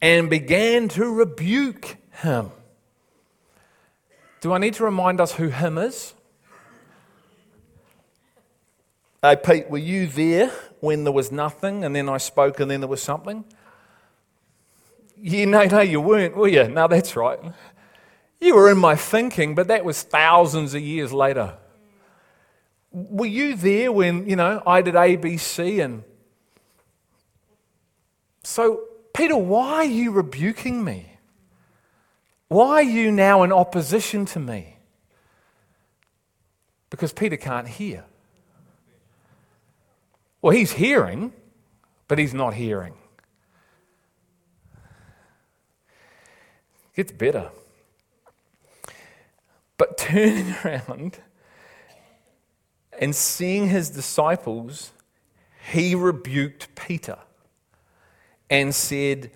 [0.00, 2.50] and began to rebuke him.
[4.40, 6.14] Do I need to remind us who him is?
[9.20, 12.80] Hey, Pete, were you there when there was nothing and then I spoke and then
[12.80, 13.44] there was something?
[15.20, 16.68] Yeah, no, no, you weren't, were you?
[16.68, 17.40] No, that's right.
[18.40, 21.54] You were in my thinking, but that was thousands of years later.
[22.92, 26.04] Were you there when, you know, I did ABC and.
[28.44, 28.87] So,
[29.18, 31.04] Peter, why are you rebuking me?
[32.46, 34.76] Why are you now in opposition to me?
[36.88, 38.04] Because Peter can't hear.
[40.40, 41.32] Well, he's hearing,
[42.06, 42.94] but he's not hearing.
[46.92, 47.50] It gets better.
[49.78, 51.18] But turning around
[53.00, 54.92] and seeing his disciples,
[55.72, 57.18] he rebuked Peter
[58.50, 59.30] and said,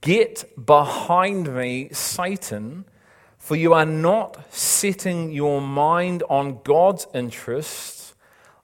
[0.00, 2.84] Get behind me, Satan,
[3.38, 8.14] For you are not setting your mind on God's interests,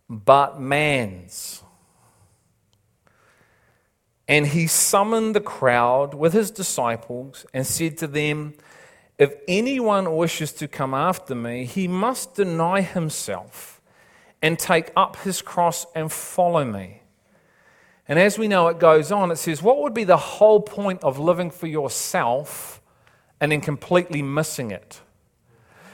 [0.08, 1.62] but man's.
[4.26, 8.54] And he summoned the crowd with his disciples and said to them,
[9.18, 13.80] If anyone wishes to come after me, he must deny himself
[14.40, 17.01] and take up his cross and follow me.
[18.08, 21.02] And as we know, it goes on, it says, What would be the whole point
[21.02, 22.80] of living for yourself
[23.40, 25.00] and then completely missing it?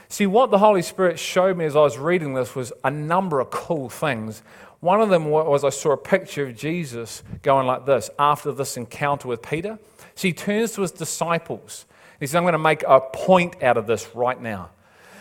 [0.07, 3.39] See, what the Holy Spirit showed me as I was reading this was a number
[3.39, 4.41] of cool things.
[4.79, 8.75] One of them was I saw a picture of Jesus going like this after this
[8.75, 9.77] encounter with Peter.
[10.15, 11.85] So he turns to his disciples.
[12.19, 14.71] He says, I'm going to make a point out of this right now.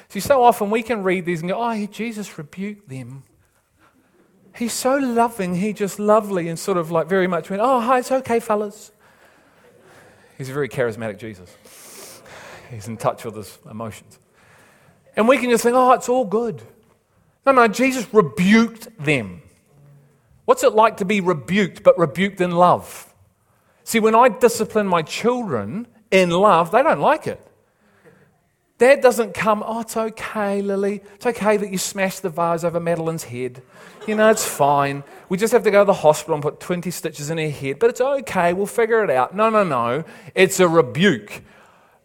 [0.09, 3.25] See, so often we can read these and go, oh, Jesus rebuked them.
[4.59, 8.01] He's so loving, he just lovely, and sort of like very much went, oh, hi,
[8.01, 8.91] it's okay, fellas.
[10.37, 11.55] He's a very charismatic Jesus.
[12.69, 14.19] He's in touch with his emotions.
[15.17, 16.63] And we can just think, oh, it's all good.
[17.47, 19.43] No, no, Jesus rebuked them.
[20.45, 23.15] What's it like to be rebuked, but rebuked in love?
[23.85, 27.48] See, when I discipline my children in love, they don't like it.
[28.79, 31.03] Dad doesn't come, oh, it's okay, Lily.
[31.17, 33.61] It's okay that you smashed the vase over Madeline's head.
[34.07, 35.03] You know, it's fine.
[35.29, 37.81] We just have to go to the hospital and put 20 stitches in her head,
[37.81, 38.53] but it's okay.
[38.53, 39.35] We'll figure it out.
[39.35, 40.05] No, no, no.
[40.35, 41.43] It's a rebuke.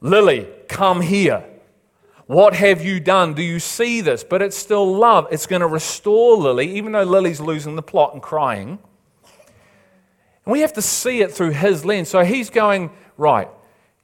[0.02, 1.46] Lily, come here.
[2.26, 3.36] What have you done?
[3.36, 4.24] Do you see this?
[4.24, 5.28] But it's still love.
[5.30, 8.80] It's going to restore Lily, even though Lily's losing the plot and crying.
[10.46, 12.10] And we have to see it through his lens.
[12.10, 13.48] So he's going, right,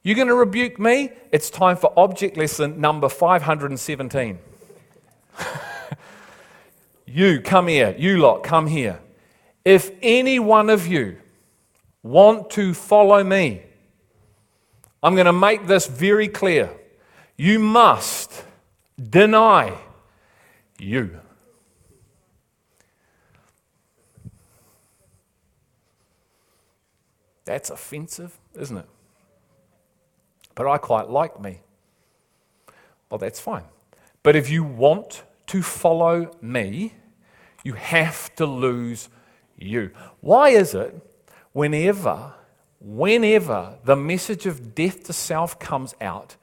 [0.04, 1.12] you're going to rebuke me?
[1.32, 4.40] It's time for object lesson number 517.
[7.06, 7.96] you, come here.
[7.98, 9.00] You lot, come here.
[9.66, 11.18] If any one of you
[12.02, 13.62] want to follow me,
[15.04, 16.72] I'm going to make this very clear.
[17.38, 18.44] You must
[18.98, 19.78] deny
[20.78, 21.20] you.
[27.46, 28.86] That's offensive, isn't it?
[30.60, 31.62] But I quite like me.
[33.10, 33.64] Well, that's fine.
[34.24, 36.96] But if you want to follow me,
[37.64, 39.08] you have to lose
[39.58, 39.92] you.
[40.20, 41.02] Why is it
[41.54, 42.34] whenever,
[42.82, 46.36] whenever the message of death to self comes out,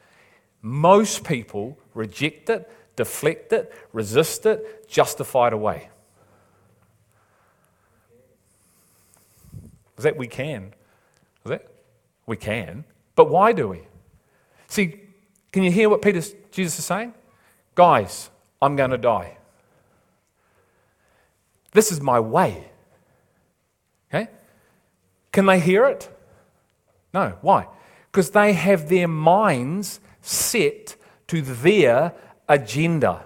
[0.63, 5.91] most people reject it, deflect it, resist it, justify it away.
[9.99, 10.73] Is that we can?
[11.45, 11.67] Is that?
[12.25, 12.87] We can.
[13.15, 13.83] But why do we?
[14.69, 15.01] See,
[15.53, 17.15] can you hear what Peter, Jesus is saying?
[17.75, 19.37] Guys, I'm going to die.
[21.73, 22.71] This is my way.
[24.09, 24.31] Okay?
[25.33, 26.09] Can they hear it?
[27.13, 27.39] No.
[27.43, 27.67] Why?
[28.11, 30.97] Because they have their minds set
[31.29, 32.15] to their
[32.49, 33.25] agenda.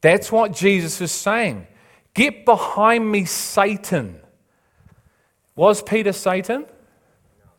[0.00, 1.66] That's what Jesus is saying.
[2.14, 4.20] Get behind me, Satan.
[5.54, 6.66] Was Peter Satan?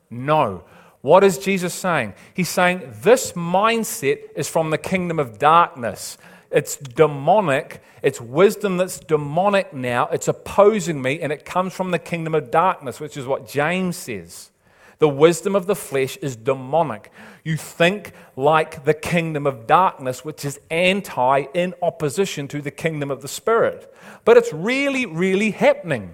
[0.09, 0.63] No.
[1.01, 2.13] What is Jesus saying?
[2.33, 6.17] He's saying this mindset is from the kingdom of darkness.
[6.51, 7.81] It's demonic.
[8.03, 10.07] It's wisdom that's demonic now.
[10.07, 13.95] It's opposing me, and it comes from the kingdom of darkness, which is what James
[13.95, 14.51] says.
[14.99, 17.11] The wisdom of the flesh is demonic.
[17.43, 23.09] You think like the kingdom of darkness, which is anti, in opposition to the kingdom
[23.09, 23.91] of the spirit.
[24.25, 26.13] But it's really, really happening.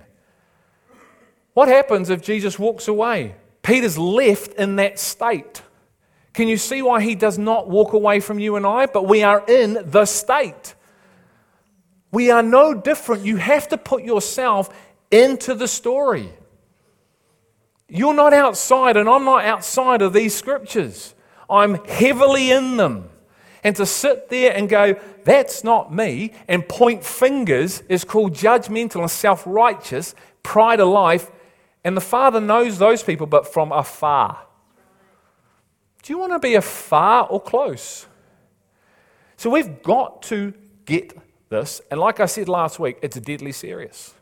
[1.53, 3.35] What happens if Jesus walks away?
[3.67, 5.61] Peter's left in that state.
[6.31, 8.85] Can you see why he does not walk away from you and I?
[8.85, 10.73] But we are in the state.
[12.09, 13.25] We are no different.
[13.25, 14.73] You have to put yourself
[15.11, 16.29] into the story.
[17.89, 21.13] You're not outside, and I'm not outside of these scriptures.
[21.49, 23.09] I'm heavily in them.
[23.65, 29.01] And to sit there and go, that's not me, and point fingers is called judgmental
[29.01, 31.31] and self righteous, pride of life.
[31.87, 34.39] And the Father knows those people, but from afar.
[36.03, 38.07] Do you want to be afar or close?
[39.37, 41.17] So we've got to get
[41.47, 41.79] this.
[41.89, 44.13] And like I said last week, it's deadly serious.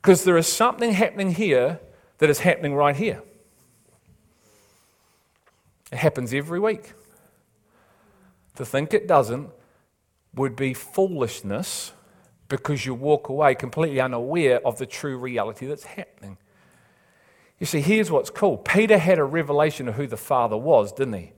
[0.00, 1.78] Because there is something happening here
[2.18, 3.22] that is happening right here.
[5.92, 6.94] It happens every week.
[8.56, 9.50] To think it doesn't
[10.34, 11.92] would be foolishness
[12.48, 16.38] because you walk away completely unaware of the true reality that's happening.
[17.62, 21.12] You see, here's what's cool Peter had a revelation of who the Father was, didn't
[21.12, 21.32] he?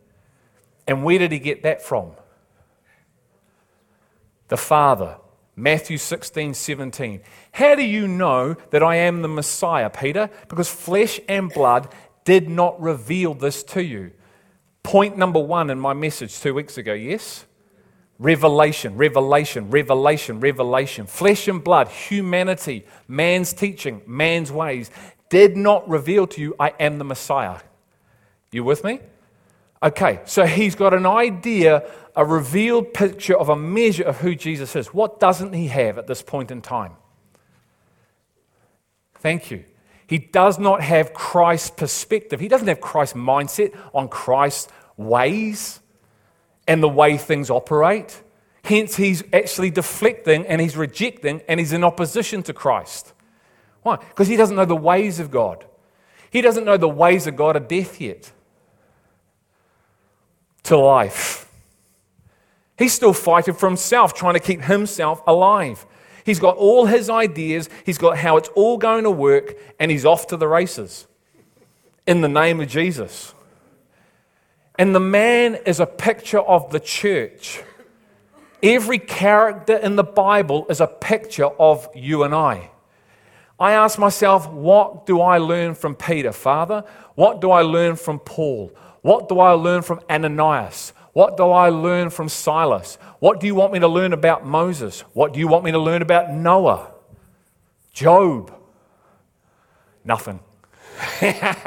[0.86, 2.12] And where did he get that from?
[4.48, 5.18] The Father.
[5.54, 7.20] Matthew 16, 17.
[7.52, 10.30] How do you know that I am the Messiah, Peter?
[10.48, 11.92] Because flesh and blood
[12.24, 14.10] did not reveal this to you.
[14.82, 17.44] Point number one in my message two weeks ago, yes?
[18.18, 21.06] Revelation, revelation, revelation, revelation.
[21.06, 24.90] Flesh and blood, humanity, man's teaching, man's ways
[25.34, 27.58] did not reveal to you, I am the Messiah.
[28.52, 29.00] You with me?
[29.82, 34.76] Okay, so he's got an idea, a revealed picture of a measure of who Jesus
[34.76, 34.94] is.
[34.94, 36.92] What doesn't he have at this point in time?
[39.16, 39.64] Thank you.
[40.06, 42.38] He does not have Christ's perspective.
[42.38, 45.80] He doesn't have Christ's mindset on Christ's ways
[46.68, 48.22] and the way things operate.
[48.62, 53.13] Hence, he's actually deflecting and he's rejecting and he's in opposition to Christ.
[53.84, 53.96] Why?
[53.96, 55.64] Because he doesn't know the ways of God.
[56.30, 58.32] He doesn't know the ways of God are death yet
[60.64, 61.48] to life.
[62.76, 65.86] He's still fighting for himself, trying to keep himself alive.
[66.24, 70.04] He's got all his ideas, he's got how it's all going to work, and he's
[70.04, 71.06] off to the races
[72.06, 73.34] in the name of Jesus.
[74.76, 77.62] And the man is a picture of the church.
[78.62, 82.70] Every character in the Bible is a picture of you and I.
[83.58, 86.84] I ask myself, what do I learn from Peter, Father?
[87.14, 88.72] What do I learn from Paul?
[89.02, 90.92] What do I learn from Ananias?
[91.12, 92.98] What do I learn from Silas?
[93.20, 95.00] What do you want me to learn about Moses?
[95.12, 96.90] What do you want me to learn about Noah?
[97.92, 98.52] Job?
[100.04, 100.40] Nothing.
[101.22, 101.62] yeah,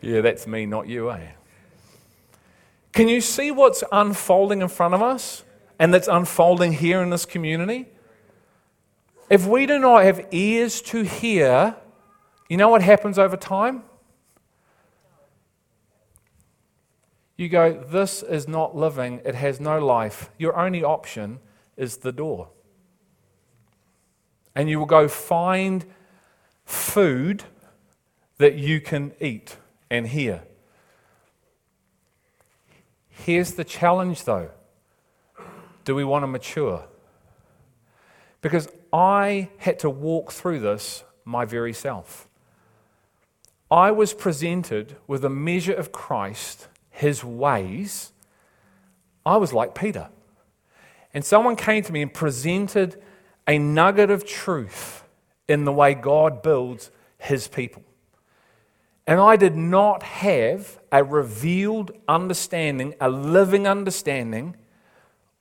[0.00, 1.28] that's me, not you, eh?
[2.92, 5.44] Can you see what's unfolding in front of us
[5.78, 7.86] and that's unfolding here in this community?
[9.30, 11.76] If we do not have ears to hear,
[12.48, 13.82] you know what happens over time?
[17.36, 20.30] You go, This is not living, it has no life.
[20.38, 21.40] Your only option
[21.76, 22.48] is the door.
[24.54, 25.84] And you will go find
[26.64, 27.44] food
[28.38, 29.56] that you can eat
[29.90, 30.42] and hear.
[33.08, 34.50] Here's the challenge though
[35.84, 36.84] do we want to mature?
[38.42, 42.28] Because I had to walk through this my very self.
[43.70, 48.12] I was presented with a measure of Christ, his ways.
[49.26, 50.08] I was like Peter.
[51.12, 53.00] And someone came to me and presented
[53.46, 55.04] a nugget of truth
[55.48, 57.82] in the way God builds his people.
[59.06, 64.56] And I did not have a revealed understanding, a living understanding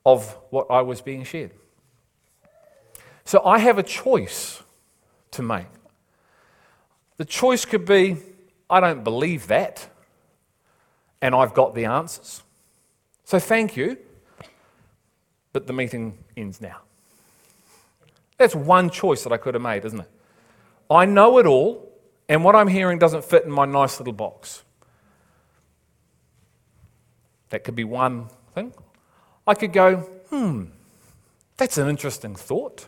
[0.06, 1.52] of what I was being shared.
[3.28, 4.64] So I have a choice
[5.32, 5.68] to make.
[7.18, 8.16] The choice could be
[8.70, 9.90] I don't believe that,
[11.22, 12.42] and I've got the answers.
[13.26, 13.98] So thank you,
[15.52, 16.78] but the meeting ends now.
[18.38, 20.10] That's one choice that I could have made, isn't it?
[20.90, 21.92] I know it all,
[22.30, 24.64] and what I'm hearing doesn't fit in my nice little box.
[27.50, 28.74] That could be one thing.
[29.46, 29.98] I could go,
[30.30, 30.66] hmm,
[31.58, 32.88] that's an interesting thought.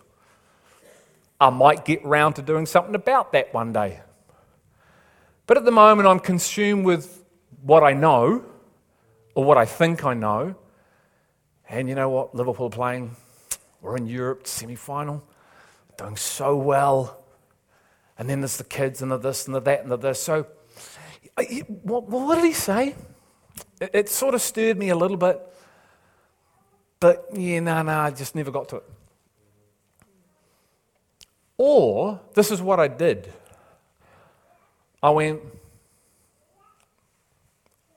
[1.39, 4.01] I might get round to doing something about that one day.
[5.47, 7.23] But at the moment, I'm consumed with
[7.61, 8.43] what I know
[9.35, 10.55] or what I think I know.
[11.69, 12.35] And you know what?
[12.35, 13.15] Liverpool playing.
[13.81, 15.23] We're in Europe, semi final,
[15.97, 17.23] doing so well.
[18.17, 20.21] And then there's the kids and the this and the that and the this.
[20.21, 20.45] So,
[21.83, 22.95] what, what did he say?
[23.79, 25.41] It, it sort of stirred me a little bit.
[26.99, 28.83] But yeah, no, no, I just never got to it.
[31.59, 33.31] Or this is what I did
[35.03, 35.41] I went,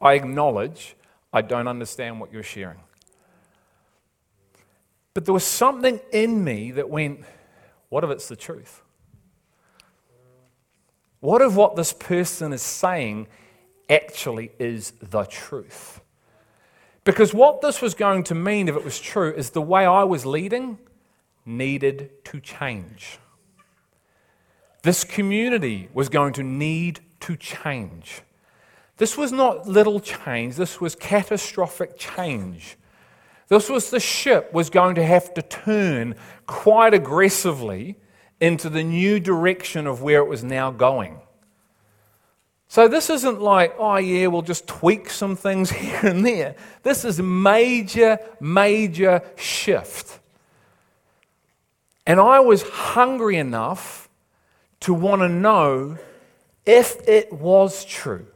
[0.01, 0.95] I acknowledge
[1.33, 2.79] I don't understand what you're sharing.
[5.15, 7.25] But there was something in me that went,
[7.89, 8.83] what if it's the truth?
[11.21, 13.27] What if what this person is saying
[13.89, 16.01] actually is the truth?
[17.05, 20.05] Because what this was going to mean, if it was true, is the way I
[20.05, 20.79] was leading
[21.45, 23.19] needed to change.
[24.83, 28.23] This community was going to need to change.
[28.97, 32.77] This was not little change, this was catastrophic change.
[33.49, 36.15] This was the ship was going to have to turn
[36.47, 37.99] quite aggressively
[38.41, 41.21] into the new direction of where it was now going.
[42.67, 46.57] So this isn't like, oh yeah, we'll just tweak some things here and there.
[46.83, 50.19] This is major, major shift.
[52.07, 54.02] And I was hungry enough
[54.83, 55.99] to want to know
[56.67, 58.27] if it was true.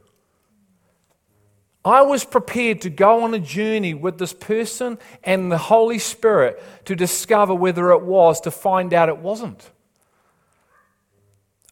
[1.84, 6.60] I was prepared to go on a journey with this person and the Holy Spirit
[6.86, 9.70] to discover whether it was, to find out it wasn't.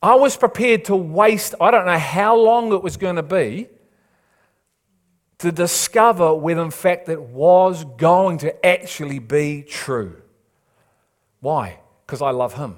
[0.01, 3.69] I was prepared to waste, I don't know how long it was going to be,
[5.39, 10.23] to discover whether, in fact, it was going to actually be true.
[11.41, 11.81] Why?
[12.07, 12.77] Because I love Him.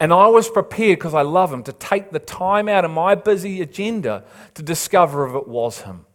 [0.00, 3.14] And I was prepared, because I love Him, to take the time out of my
[3.14, 4.24] busy agenda
[4.54, 6.06] to discover if it was Him.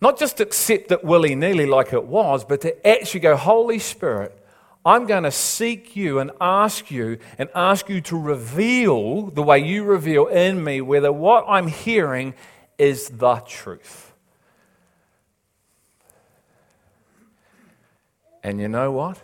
[0.00, 4.42] Not just accept it willy nilly like it was, but to actually go, Holy Spirit,
[4.84, 9.58] I'm going to seek you and ask you and ask you to reveal the way
[9.58, 12.34] you reveal in me whether what I'm hearing
[12.78, 14.12] is the truth.
[18.42, 19.20] And you know what?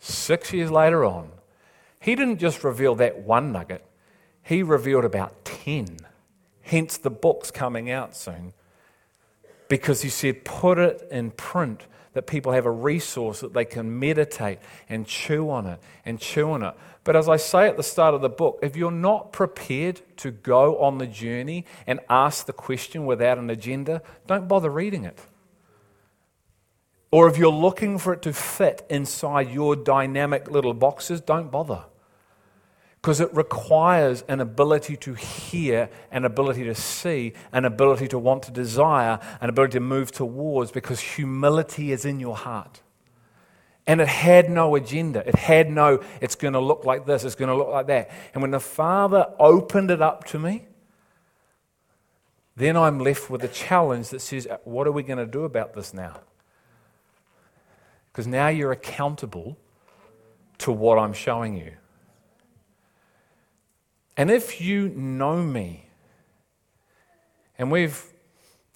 [0.00, 1.30] Six years later on,
[2.02, 3.84] he didn't just reveal that one nugget,
[4.42, 5.98] he revealed about 10.
[6.62, 8.54] Hence the book's coming out soon.
[9.68, 14.00] Because he said, put it in print that people have a resource that they can
[14.00, 16.74] meditate and chew on it and chew on it.
[17.04, 20.32] But as I say at the start of the book, if you're not prepared to
[20.32, 25.20] go on the journey and ask the question without an agenda, don't bother reading it.
[27.12, 31.84] Or if you're looking for it to fit inside your dynamic little boxes, don't bother
[33.02, 38.44] because it requires an ability to hear, an ability to see, an ability to want
[38.44, 42.80] to desire, an ability to move towards, because humility is in your heart.
[43.88, 45.26] And it had no agenda.
[45.26, 48.08] It had no, it's going to look like this, it's going to look like that.
[48.34, 50.68] And when the Father opened it up to me,
[52.54, 55.42] then I'm left with a challenge that says, uh, What are we going to do
[55.42, 56.20] about this now?
[58.12, 59.56] Because now you're accountable
[60.58, 61.72] to what I'm showing you.
[64.16, 65.88] And if you know me,
[67.58, 68.04] and we've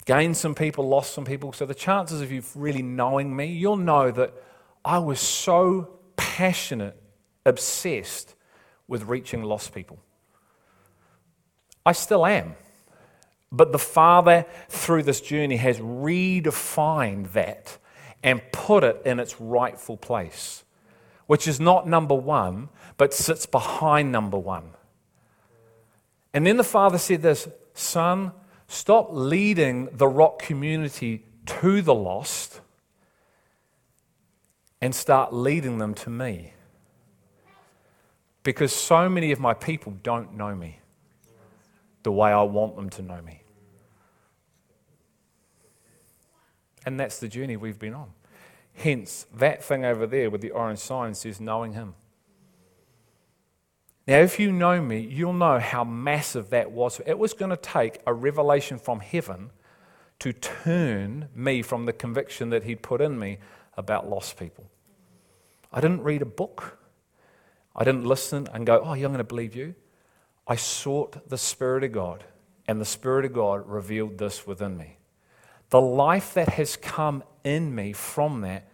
[0.05, 3.77] gained some people, lost some people, so the chances of you really knowing me, you'll
[3.77, 4.33] know that
[4.83, 7.01] I was so passionate,
[7.45, 8.35] obsessed
[8.87, 9.99] with reaching lost people.
[11.85, 12.55] I still am.
[13.51, 17.77] But the Father, through this journey, has redefined that
[18.23, 20.63] and put it in its rightful place,
[21.27, 24.71] which is not number one, but sits behind number one.
[26.37, 28.31] And then the father said this Son,
[28.67, 32.61] stop leading the rock community to the lost
[34.79, 36.53] and start leading them to me.
[38.43, 40.77] Because so many of my people don't know me
[42.03, 43.41] the way I want them to know me.
[46.85, 48.11] And that's the journey we've been on.
[48.75, 51.95] Hence, that thing over there with the orange sign says knowing Him.
[54.07, 57.01] Now, if you know me, you'll know how massive that was.
[57.05, 59.51] It was going to take a revelation from heaven
[60.19, 63.39] to turn me from the conviction that He'd put in me
[63.75, 64.69] about lost people.
[65.73, 66.79] I didn't read a book.
[67.75, 69.75] I didn't listen and go, Oh, yeah, I'm going to believe you.
[70.47, 72.23] I sought the Spirit of God,
[72.67, 74.97] and the Spirit of God revealed this within me.
[75.69, 78.69] The life that has come in me from that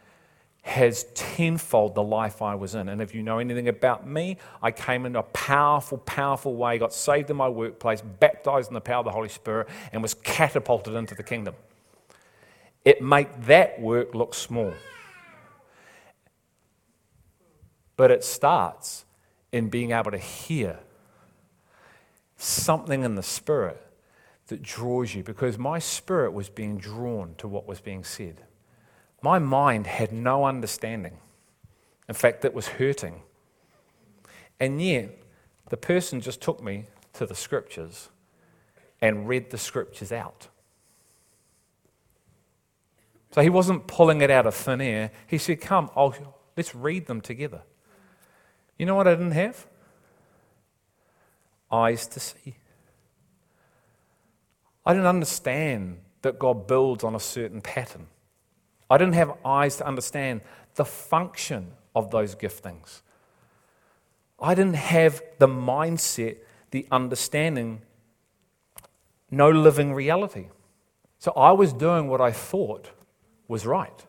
[0.64, 2.88] has tenfold the life I was in.
[2.88, 6.94] And if you know anything about me, I came in a powerful, powerful way, got
[6.94, 10.96] saved in my workplace, baptized in the power of the Holy Spirit, and was catapulted
[10.96, 11.54] into the kingdom.
[12.86, 14.74] It made that work look small.
[17.98, 19.04] But it starts
[19.52, 20.80] in being able to hear
[22.38, 23.82] something in the spirit
[24.48, 28.42] that draws you because my spirit was being drawn to what was being said.
[29.24, 31.18] My mind had no understanding.
[32.10, 33.22] In fact, it was hurting.
[34.60, 35.18] And yet,
[35.70, 38.10] the person just took me to the scriptures
[39.00, 40.50] and read the scriptures out.
[43.32, 45.12] So he wasn't pulling it out of thin air.
[45.26, 46.14] He said, Come, I'll,
[46.58, 47.62] let's read them together.
[48.78, 49.66] You know what I didn't have?
[51.72, 52.56] Eyes to see.
[54.86, 58.08] I didn't understand that God builds on a certain pattern.
[58.90, 60.42] I didn't have eyes to understand
[60.76, 63.02] the function of those giftings.
[64.40, 66.38] I didn't have the mindset,
[66.72, 67.82] the understanding,
[69.32, 70.48] no living reality.
[71.20, 72.90] So I was doing what I thought
[73.48, 74.06] was right.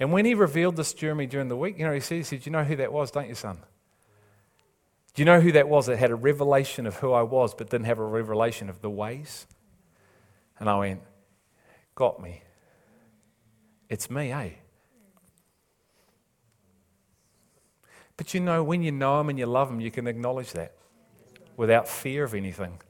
[0.00, 2.22] And when he revealed this to me during the week, you know, he said, he
[2.22, 3.58] said, You know who that was, don't you, son?
[5.14, 7.70] Do you know who that was that had a revelation of who I was, but
[7.70, 9.46] didn't have a revelation of the ways?
[10.60, 11.00] And I went,
[11.94, 12.42] Got me.
[13.88, 14.50] It's me, eh?
[18.16, 20.74] But you know, when you know Him and you love Him, you can acknowledge that
[21.56, 22.80] without fear of anything.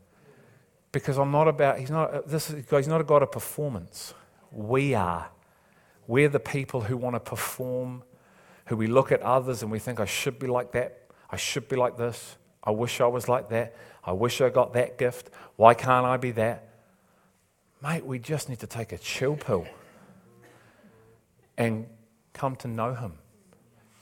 [0.93, 4.15] Because I'm not about, He's not, this is, he's not a God of performance.
[4.51, 5.31] We are.
[6.07, 8.03] We're the people who want to perform,
[8.67, 11.69] who we look at others and we think, I should be like that, I should
[11.69, 12.37] be like this.
[12.65, 13.75] I wish I was like that.
[14.05, 15.31] I wish I got that gift.
[15.57, 16.68] Why can't I be that?
[17.83, 19.67] Mate, we just need to take a chill pill
[21.57, 21.87] and
[22.33, 23.15] come to know Him.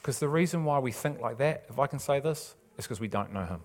[0.01, 3.01] Because the reason why we think like that, if I can say this, is because
[3.01, 3.61] we don't know Him.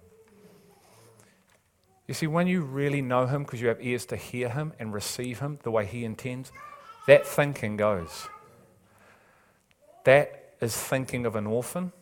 [2.07, 4.93] You see, when you really know Him because you have ears to hear Him and
[4.93, 6.51] receive Him the way He intends,
[7.07, 8.27] that thinking goes.
[10.03, 11.93] That is thinking of an orphan.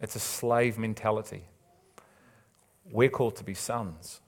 [0.00, 1.44] It's a slave mentality.
[2.90, 4.20] We're called to be sons.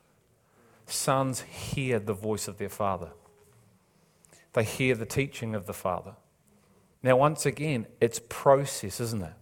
[0.87, 3.11] Sons hear the voice of their father,
[4.53, 6.15] they hear the teaching of the father.
[7.03, 9.35] Now, once again, it's process, isn't it?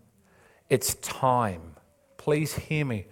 [0.69, 1.77] It's time.
[2.17, 3.07] Please hear me.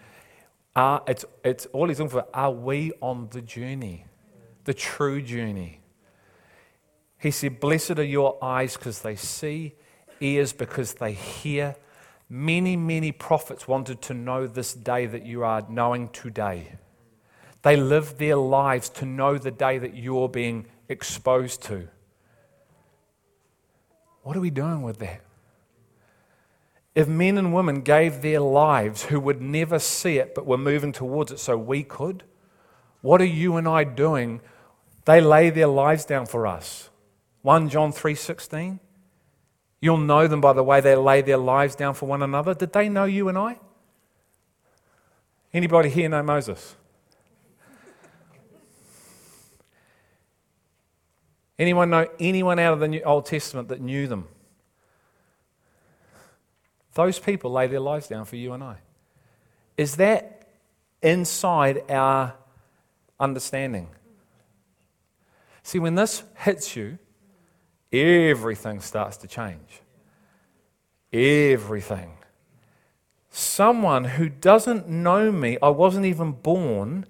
[0.75, 2.27] Are, it's, it's all he's looking for.
[2.35, 4.07] Are we on the journey,
[4.65, 5.81] the true journey?
[7.19, 9.75] He said, Blessed are your eyes because they see,
[10.21, 11.77] ears because they hear.
[12.29, 16.79] Many, many prophets wanted to know this day that you are knowing today.
[17.63, 21.89] They live their lives to know the day that you're being exposed to.
[24.23, 25.21] What are we doing with that?
[26.95, 30.93] If men and women gave their lives who would never see it but were moving
[30.93, 32.23] towards it so we could,
[33.01, 34.41] what are you and I doing?
[35.05, 36.91] They lay their lives down for us.
[37.43, 38.79] 1 John 3:16.
[39.81, 42.55] You'll know them by the way they lay their lives down for one another.
[42.55, 43.59] Did they know you and I?
[45.53, 46.77] Anybody here know Moses?
[51.59, 54.29] Anyone know anyone out of the New Old Testament that knew them?
[56.95, 58.77] Those people lay their lives down for you and I.
[59.77, 60.49] Is that
[61.03, 62.35] inside our
[63.19, 63.89] understanding?
[65.63, 66.99] See, when this hits you,
[67.93, 69.81] everything starts to change.
[71.13, 72.13] Everything.
[73.31, 77.07] Someone who doesn't know me, I wasn't even born,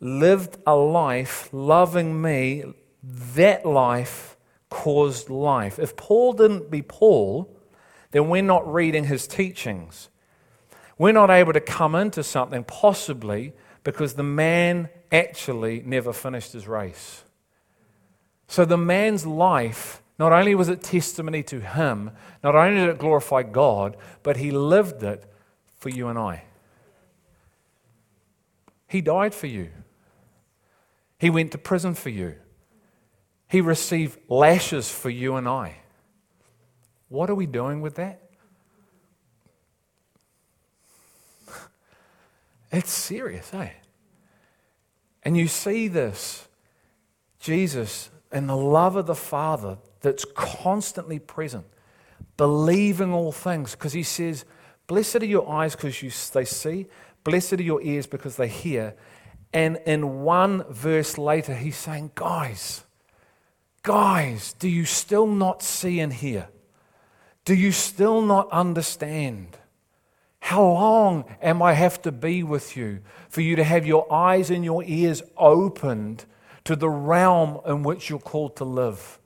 [0.00, 2.64] lived a life loving me,
[3.02, 4.36] that life
[4.70, 5.78] caused life.
[5.78, 7.54] If Paul didn't be Paul,
[8.12, 10.08] then we're not reading his teachings.
[10.98, 13.52] We're not able to come into something possibly
[13.84, 17.24] because the man actually never finished his race.
[18.46, 22.10] So the man's life not only was it testimony to him,
[22.44, 25.24] not only did it glorify God, but he lived it
[25.78, 26.44] for you and I.
[28.86, 29.70] He died for you.
[31.18, 32.36] He went to prison for you.
[33.52, 35.76] He received lashes for you and I.
[37.10, 38.22] What are we doing with that?
[42.72, 43.68] It's serious, eh?
[45.22, 46.48] And you see this
[47.40, 51.66] Jesus and the love of the Father that's constantly present,
[52.38, 54.46] believing all things, because he says,
[54.86, 56.86] Blessed are your eyes because you, they see,
[57.22, 58.94] blessed are your ears because they hear.
[59.52, 62.84] And in one verse later, he's saying, Guys,
[63.82, 66.48] guys, do you still not see and hear?
[67.44, 69.58] Do you still not understand?
[70.40, 74.50] How long am I have to be with you for you to have your eyes
[74.50, 76.24] and your ears opened
[76.64, 79.18] to the realm in which you're called to live?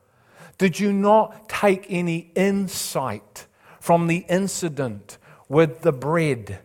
[0.59, 3.47] Did you not take any insight
[3.81, 6.61] from the incident with the bread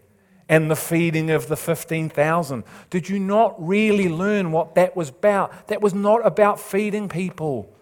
[0.47, 2.63] and the feeding of the 15,000?
[2.89, 5.67] Did you not really learn what that was about?
[5.67, 7.73] That was not about feeding people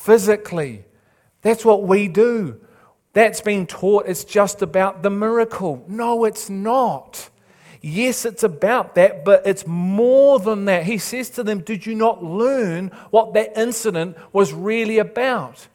[0.00, 0.84] physically.
[1.42, 2.60] That's what we do.
[3.12, 5.84] That's been taught it's just about the miracle.
[5.88, 7.28] No, it's not.
[7.82, 10.84] Yes, it's about that, but it's more than that.
[10.84, 15.66] He says to them, Did you not learn what that incident was really about?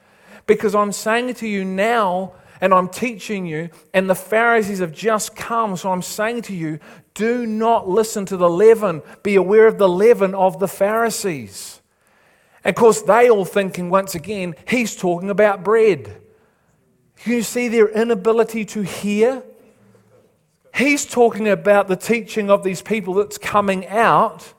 [0.45, 5.36] Because I'm saying to you now, and I'm teaching you, and the Pharisees have just
[5.36, 5.76] come.
[5.76, 6.80] So I'm saying to you,
[7.13, 9.01] do not listen to the leaven.
[9.23, 11.82] Be aware of the leaven of the Pharisees.
[12.66, 16.20] Of course, they all thinking once again, he's talking about bread.
[17.24, 19.43] You see their inability to hear?
[20.74, 24.53] He's talking about the teaching of these people that's coming out,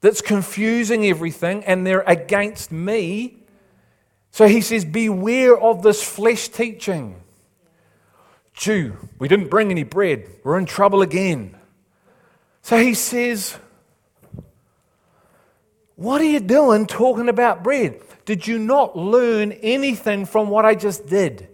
[0.00, 3.44] that's confusing everything, and they're against me.
[4.30, 7.20] So he says, Beware of this flesh teaching.
[8.54, 10.28] Jew, we didn't bring any bread.
[10.42, 11.56] We're in trouble again.
[12.62, 13.58] So he says,
[15.96, 18.00] What are you doing talking about bread?
[18.24, 21.48] Did you not learn anything from what I just did?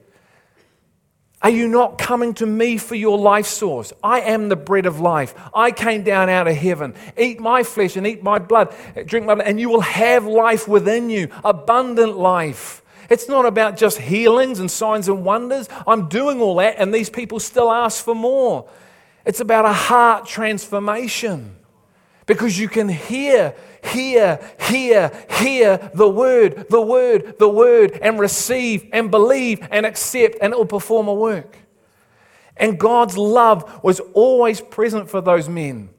[1.43, 3.93] Are you not coming to me for your life source?
[4.03, 5.34] I am the bread of life.
[5.55, 6.95] I came down out of heaven.
[7.16, 8.74] Eat my flesh and eat my blood.
[9.07, 12.82] Drink my blood, and you will have life within you, abundant life.
[13.09, 15.68] It's not about just healings and signs and wonders.
[15.86, 18.68] I'm doing all that, and these people still ask for more.
[19.24, 21.57] It's about a heart transformation
[22.26, 28.88] because you can hear, hear, hear, hear the word, the word, the word, and receive
[28.92, 31.56] and believe and accept, and it will perform a work.
[32.56, 35.90] And God's love was always present for those men,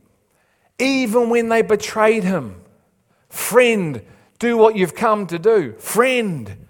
[0.77, 2.61] even when they betrayed him.
[3.29, 4.01] Friend,
[4.38, 5.73] do what you've come to do.
[5.73, 6.67] Friend.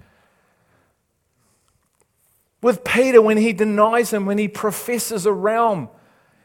[2.61, 5.89] With Peter, when he denies him, when he professes a realm,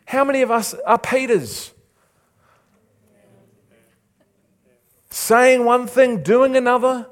[0.06, 1.72] how many of us are Peters?
[5.16, 7.08] Saying one thing, doing another,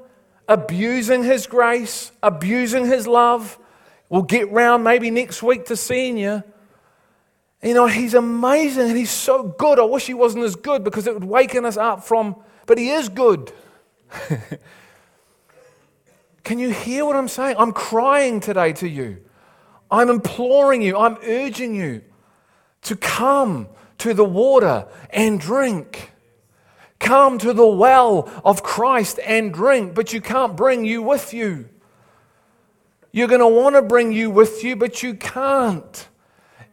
[0.47, 3.57] abusing His grace, abusing His love.
[4.09, 6.43] We'll get round maybe next week to seeing you.
[7.63, 9.79] You know, He's amazing and He's so good.
[9.79, 12.35] I wish He wasn't as good because it would waken us up from,
[12.67, 13.51] but He is good.
[16.43, 17.55] Can you hear what I'm saying?
[17.57, 19.17] I'm crying today to you.
[19.89, 22.03] I'm imploring you, I'm urging you
[22.83, 26.11] to come to the water and drink.
[26.99, 31.69] Come to the well of Christ and drink, but you can't bring you with you.
[33.11, 36.07] You're going to want to bring you with you, but you can't.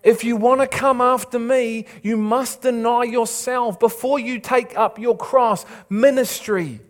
[0.02, 4.98] If you want to come after me, you must deny yourself before you take up
[4.98, 6.80] your cross ministry.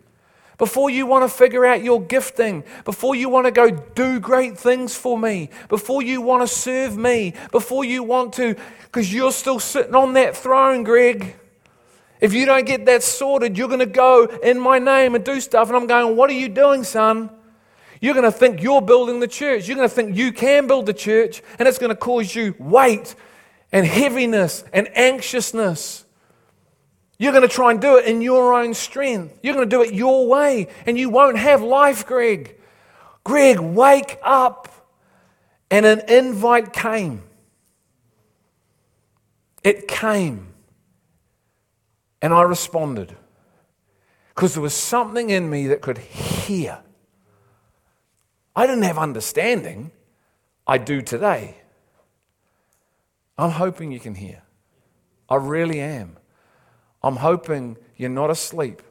[0.57, 4.57] Before you want to figure out your gifting, before you want to go do great
[4.57, 9.31] things for me, before you want to serve me, before you want to, because you're
[9.31, 11.35] still sitting on that throne, Greg.
[12.23, 15.41] If you don't get that sorted, you're going to go in my name and do
[15.41, 15.67] stuff.
[15.67, 17.29] And I'm going, What are you doing, son?
[17.99, 19.67] You're going to think you're building the church.
[19.67, 22.55] You're going to think you can build the church, and it's going to cause you
[22.57, 23.15] weight
[23.73, 26.05] and heaviness and anxiousness.
[27.17, 29.37] You're going to try and do it in your own strength.
[29.43, 32.55] You're going to do it your way, and you won't have life, Greg.
[33.25, 34.69] Greg, wake up.
[35.69, 37.23] And an invite came.
[39.61, 40.52] It came.
[42.23, 43.17] And I responded
[44.29, 46.79] because there was something in me that could hear.
[48.55, 49.91] I didn't have understanding,
[50.65, 51.57] I do today.
[53.37, 54.41] I'm hoping you can hear.
[55.27, 56.15] I really am.
[57.03, 58.81] I'm hoping you're not asleep.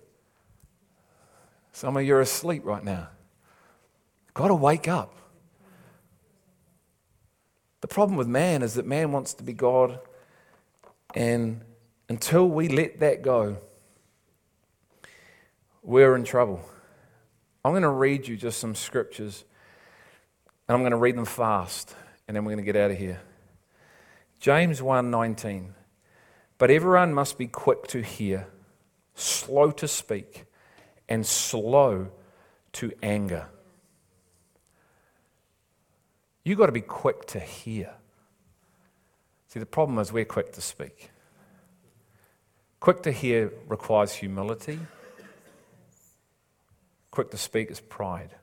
[1.72, 3.09] Some of you are asleep right now.
[4.35, 5.16] Got to wake up.
[7.80, 10.01] The problem with man is that man wants to be God
[11.14, 11.62] and
[12.13, 13.57] until we let that go,
[15.83, 16.61] we're in trouble.
[17.65, 19.47] I'm going to read you just some scriptures,
[20.69, 21.97] and I'm going to read them fast,
[22.29, 23.23] and then we're going to get out of here.
[24.41, 25.71] James 1:19.
[26.59, 28.47] But everyone must be quick to hear,
[29.15, 30.45] slow to speak,
[31.09, 32.11] and slow
[32.73, 33.47] to anger.
[36.45, 37.95] You've got to be quick to hear.
[39.49, 41.12] See, the problem is we're quick to speak.
[42.83, 44.76] Quick to hear requires humility.
[47.12, 48.35] Quick to speak is pride.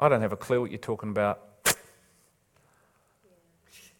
[0.00, 1.42] I don't have a clue what you're talking about.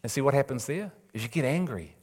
[0.03, 1.95] And see what happens there is you get angry.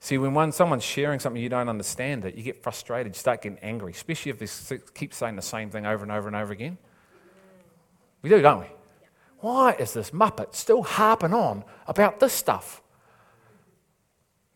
[0.00, 3.42] See, when one, someone's sharing something you don't understand it, you get frustrated, you start
[3.42, 6.50] getting angry, especially if they keep saying the same thing over and over and over
[6.50, 6.78] again.
[8.22, 8.66] We do, don't we?
[9.40, 12.80] Why is this muppet still harping on about this stuff?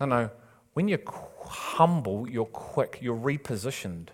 [0.01, 0.31] No, no.
[0.77, 0.99] When you're
[1.43, 4.09] humble, you're quick, you're repositioned.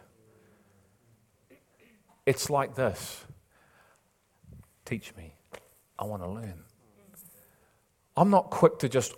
[2.24, 3.24] It's like this
[4.84, 5.34] Teach me.
[5.98, 6.62] I want to learn.
[8.16, 9.12] I'm not quick to just.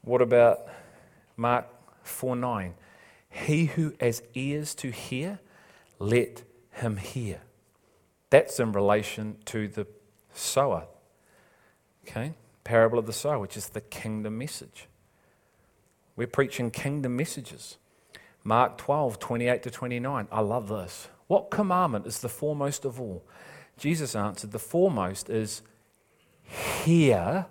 [0.00, 0.60] What about
[1.36, 1.66] Mark
[2.04, 2.72] 4 9?
[3.28, 5.38] He who has ears to hear,
[5.98, 7.42] let him hear.
[8.30, 9.86] That's in relation to the
[10.32, 10.86] sower.
[12.06, 12.32] Okay?
[12.68, 14.88] Parable of the sower, which is the kingdom message.
[16.16, 17.78] We're preaching kingdom messages.
[18.44, 20.28] Mark 12, 28 to 29.
[20.30, 21.08] I love this.
[21.28, 23.24] What commandment is the foremost of all?
[23.78, 25.62] Jesus answered, The foremost is,
[26.84, 27.46] Hear,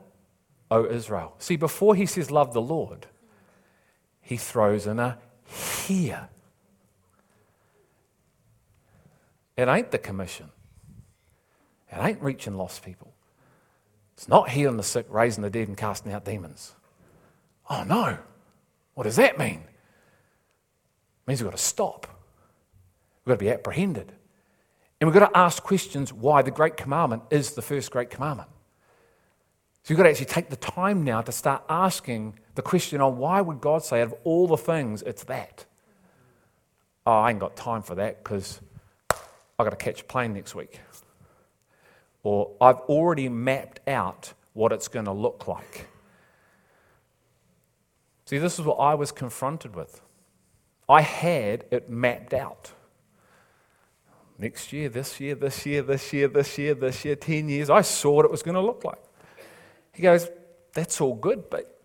[0.69, 1.33] O Israel.
[1.39, 3.07] See, before he says, Love the Lord,
[4.21, 6.29] he throws in a hear.
[9.55, 10.51] It ain't the commission,
[11.91, 13.15] it ain't reaching lost people.
[14.17, 16.73] It's not healing the sick, raising the dead, and casting out demons.
[17.69, 18.17] Oh no.
[18.95, 19.61] What does that mean?
[19.61, 22.07] It means we've got to stop.
[23.23, 24.11] We've got to be apprehended.
[24.99, 28.49] And we've got to ask questions why the Great Commandment is the first Great Commandment.
[29.83, 33.17] So you've got to actually take the time now to start asking the question on
[33.17, 35.65] why would God say, out of all the things, it's that?
[37.07, 38.59] oh, I ain't got time for that because
[39.11, 40.81] I've got to catch a plane next week.
[42.27, 45.87] Or I've already mapped out what it's going to look like.
[48.25, 50.01] See, this is what I was confronted with.
[50.89, 52.73] I had it mapped out.
[54.37, 57.79] Next year, this year, this year, this year, this year, this year, 10 years, I
[57.79, 59.01] saw what it was going to look like.
[59.93, 60.27] He goes,
[60.73, 61.79] That's all good, but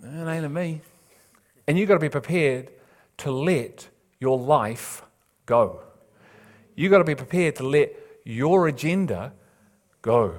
[0.00, 0.80] it ain't me.
[1.66, 2.70] And you've got to be prepared
[3.16, 3.88] to let
[4.20, 5.02] your life
[5.44, 5.80] go.
[6.76, 9.32] You've got to be prepared to let your agenda
[10.02, 10.34] go.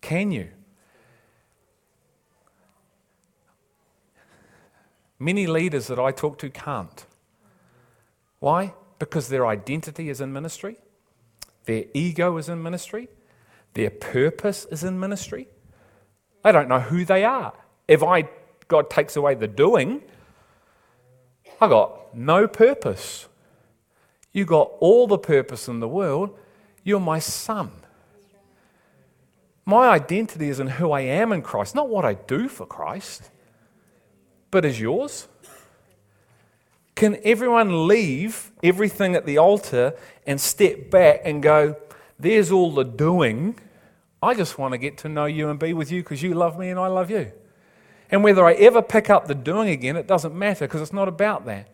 [0.00, 0.48] Can you?
[5.18, 7.04] Many leaders that I talk to can't.
[8.38, 8.74] Why?
[8.98, 10.76] Because their identity is in ministry,
[11.64, 13.08] their ego is in ministry,
[13.74, 15.48] their purpose is in ministry.
[16.44, 17.52] They don't know who they are.
[17.88, 18.28] If I
[18.68, 20.02] God takes away the doing,
[21.60, 23.28] I got no purpose.
[24.38, 26.30] You got all the purpose in the world.
[26.84, 27.72] You're my son.
[29.64, 33.32] My identity is in who I am in Christ, not what I do for Christ,
[34.52, 35.26] but is yours.
[36.94, 41.74] Can everyone leave everything at the altar and step back and go,
[42.16, 43.58] There's all the doing.
[44.22, 46.56] I just want to get to know you and be with you because you love
[46.56, 47.32] me and I love you.
[48.08, 51.08] And whether I ever pick up the doing again, it doesn't matter because it's not
[51.08, 51.68] about that.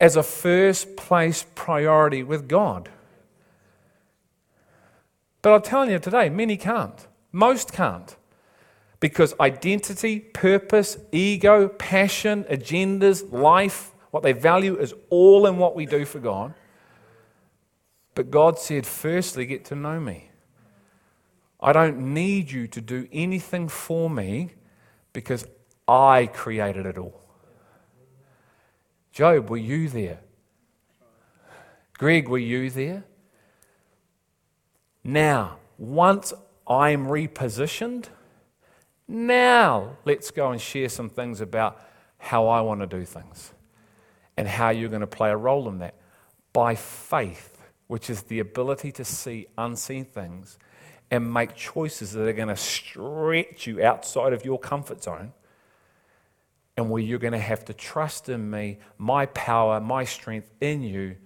[0.00, 2.88] As a first place priority with God.
[5.42, 7.06] But I'm telling you today, many can't.
[7.32, 8.16] Most can't.
[8.98, 15.86] Because identity, purpose, ego, passion, agendas, life, what they value is all in what we
[15.86, 16.52] do for God.
[18.14, 20.30] But God said, firstly, get to know me.
[21.60, 24.50] I don't need you to do anything for me
[25.12, 25.46] because
[25.86, 27.19] I created it all.
[29.12, 30.20] Job, were you there?
[31.94, 33.04] Greg, were you there?
[35.02, 36.32] Now, once
[36.66, 38.06] I'm repositioned,
[39.08, 41.82] now let's go and share some things about
[42.18, 43.52] how I want to do things
[44.36, 45.96] and how you're going to play a role in that.
[46.52, 50.58] By faith, which is the ability to see unseen things
[51.10, 55.32] and make choices that are going to stretch you outside of your comfort zone
[56.80, 60.82] and where you're going to have to trust in me, my power, my strength in
[60.82, 61.16] you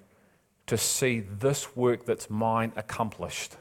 [0.66, 3.56] to see this work that's mine accomplished.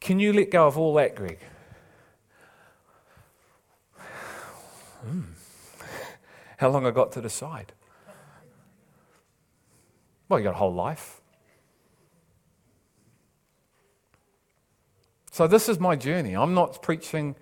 [0.00, 1.38] Can you let go of all that, Greg?
[5.04, 5.22] Hmm.
[6.58, 7.72] How long I got to decide?
[10.28, 11.20] Well, you got a whole life.
[15.30, 16.34] So this is my journey.
[16.34, 17.36] I'm not preaching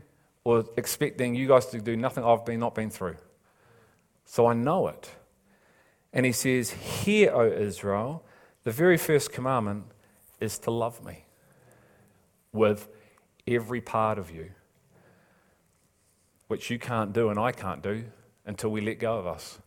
[0.47, 3.17] or expecting you guys to do nothing I've been not been through.
[4.27, 5.11] So I know it.
[6.13, 8.25] And he says, Hear, O Israel,
[8.63, 9.87] the very first commandment
[10.39, 11.25] is to love me
[12.53, 12.87] with
[13.45, 14.53] every part of you,
[16.47, 18.05] which you can't do and I can't do
[18.45, 19.59] until we let go of us.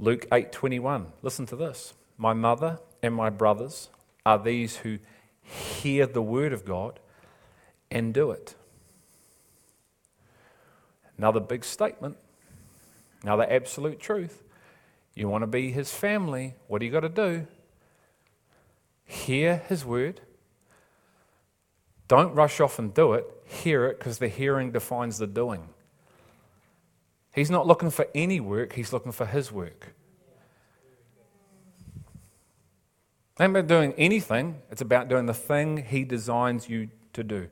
[0.00, 1.12] Luke 8:21.
[1.22, 1.94] Listen to this.
[2.18, 3.88] My mother and my brothers
[4.26, 4.98] are these who
[5.44, 6.98] hear the word of God
[7.88, 8.56] and do it.
[11.20, 12.16] Another big statement.
[13.22, 14.42] Another absolute truth.
[15.14, 17.46] You want to be his family, what do you got to do?
[19.04, 20.22] Hear his word.
[22.08, 23.26] Don't rush off and do it.
[23.44, 25.68] Hear it because the hearing defines the doing.
[27.34, 29.88] He's not looking for any work, he's looking for his work.
[33.38, 37.50] ain't about doing anything, it's about doing the thing He designs you to do.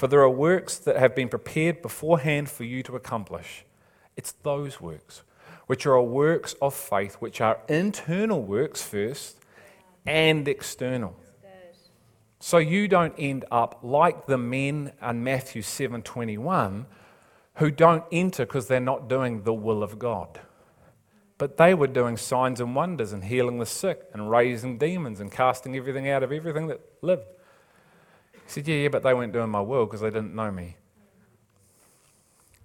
[0.00, 3.66] For there are works that have been prepared beforehand for you to accomplish.
[4.16, 5.24] It's those works,
[5.66, 9.36] which are works of faith, which are internal works first
[10.06, 11.14] and external.
[12.38, 16.86] So you don't end up like the men in Matthew 7:21
[17.56, 20.40] who don't enter because they're not doing the will of God.
[21.36, 25.30] But they were doing signs and wonders and healing the sick and raising demons and
[25.30, 27.26] casting everything out of everything that lived.
[28.50, 30.76] He said, Yeah, yeah, but they weren't doing my will because they didn't know me.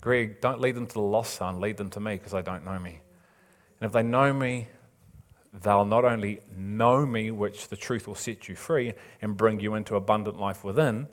[0.02, 2.66] Greg, don't lead them to the lost son, lead them to me because they don't
[2.66, 3.02] know me.
[3.80, 4.68] And if they know me,
[5.54, 9.76] they'll not only know me, which the truth will set you free and bring you
[9.76, 11.08] into abundant life within,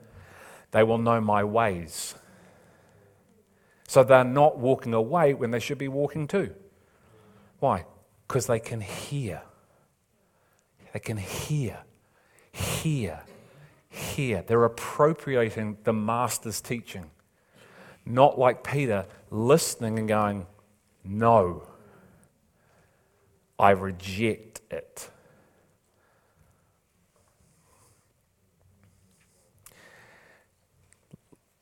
[0.71, 2.15] they will know my ways.
[3.87, 6.55] So they're not walking away when they should be walking too.
[7.59, 7.85] Why?
[8.27, 9.43] Because they can hear.
[10.93, 11.83] They can hear,
[12.51, 13.21] hear,
[13.93, 14.43] hear.
[14.45, 17.05] They're appropriating the Master's teaching.
[18.05, 20.47] Not like Peter, listening and going,
[21.03, 21.67] no,
[23.57, 25.09] I reject it.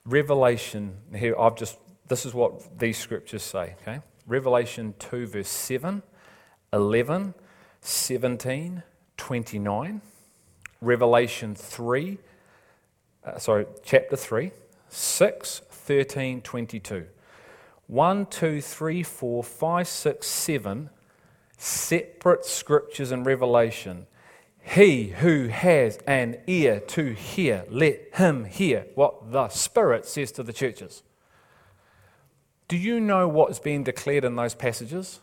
[0.05, 1.77] Revelation, here I've just,
[2.07, 3.99] this is what these scriptures say, okay?
[4.25, 6.01] Revelation 2, verse 7,
[6.73, 7.33] 11,
[7.81, 8.83] 17,
[9.17, 10.01] 29.
[10.81, 12.17] Revelation 3,
[13.23, 14.51] uh, sorry, chapter 3,
[14.89, 17.05] 6, 13, 22.
[17.87, 20.89] 1, 2, 3, 4, 5, 6, 7
[21.61, 24.07] separate scriptures in Revelation.
[24.63, 30.43] He who has an ear to hear, let him hear what the Spirit says to
[30.43, 31.03] the churches.
[32.67, 35.19] Do you know what is being declared in those passages?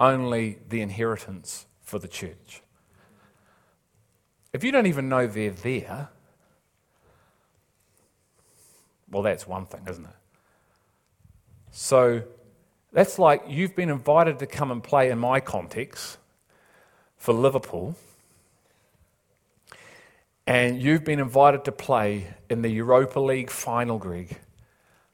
[0.00, 2.62] Only the inheritance for the church.
[4.52, 6.08] If you don't even know they're there,
[9.10, 10.10] well, that's one thing, isn't it?
[11.70, 12.22] So
[12.92, 16.18] that's like you've been invited to come and play in my context
[17.16, 17.94] for Liverpool,
[20.46, 24.38] and you've been invited to play in the Europa League final, Greg,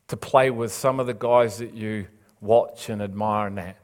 [0.09, 2.07] to play with some of the guys that you
[2.41, 3.77] watch and admire and that.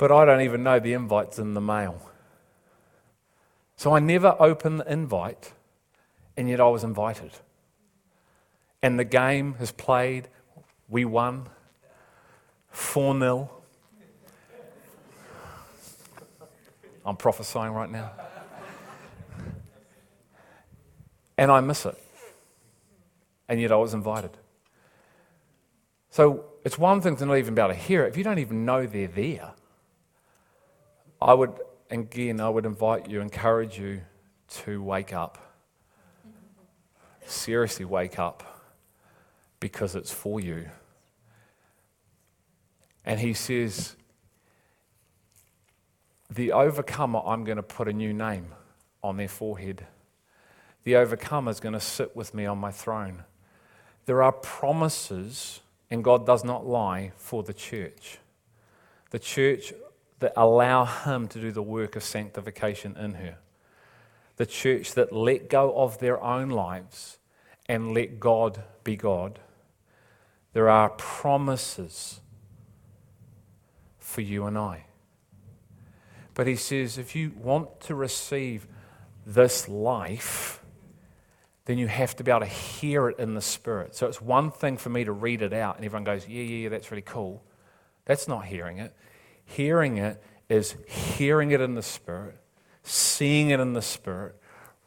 [0.00, 2.00] But I don't even know the invite's in the mail.
[3.76, 5.52] So I never opened the invite,
[6.38, 7.32] and yet I was invited.
[8.82, 10.28] And the game has played,
[10.88, 11.50] we won
[12.70, 13.50] 4 0.
[17.04, 18.10] I'm prophesying right now.
[21.36, 22.02] And I miss it.
[23.50, 24.30] And yet I was invited.
[26.08, 28.08] So it's one thing to not even be able to hear it.
[28.08, 29.52] If you don't even know they're there,
[31.22, 31.52] I would,
[31.90, 34.00] again, I would invite you, encourage you
[34.48, 35.54] to wake up.
[37.26, 38.66] Seriously, wake up
[39.60, 40.70] because it's for you.
[43.04, 43.96] And he says,
[46.30, 48.54] The overcomer, I'm going to put a new name
[49.02, 49.86] on their forehead.
[50.84, 53.24] The overcomer is going to sit with me on my throne.
[54.06, 55.60] There are promises,
[55.90, 58.18] and God does not lie, for the church.
[59.10, 59.74] The church
[60.20, 63.38] that allow Him to do the work of sanctification in her.
[64.36, 67.18] The church that let go of their own lives
[67.66, 69.40] and let God be God
[70.52, 72.20] there are promises
[73.98, 74.86] for you and I.
[76.34, 78.66] But he says, if you want to receive
[79.26, 80.62] this life,
[81.66, 83.94] then you have to be able to hear it in the Spirit.
[83.94, 86.56] So it's one thing for me to read it out, and everyone goes, Yeah, yeah,
[86.62, 87.44] yeah, that's really cool.
[88.06, 88.94] That's not hearing it.
[89.56, 92.36] Hearing it is hearing it in the Spirit,
[92.82, 94.36] seeing it in the Spirit,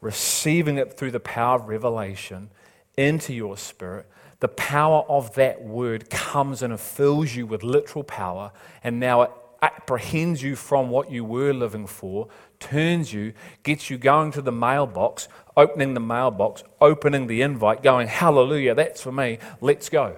[0.00, 2.50] receiving it through the power of revelation
[2.96, 4.06] into your spirit,
[4.40, 8.52] the power of that word comes and it fills you with literal power,
[8.82, 9.30] and now it
[9.62, 12.28] apprehends you from what you were living for,
[12.60, 18.06] turns you, gets you going to the mailbox, opening the mailbox, opening the invite, going,
[18.06, 20.16] Hallelujah, that's for me, let's go.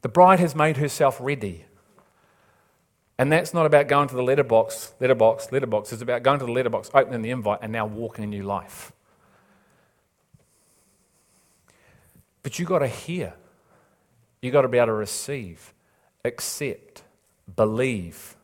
[0.00, 1.66] The bride has made herself ready.
[3.18, 5.92] And that's not about going to the letterbox, letterbox, letterbox.
[5.92, 8.92] It's about going to the letterbox, opening the invite, and now walking a new life.
[12.44, 13.34] But you've got to hear.
[14.40, 15.74] You've got to be able to receive,
[16.24, 17.02] accept,
[17.56, 18.36] believe.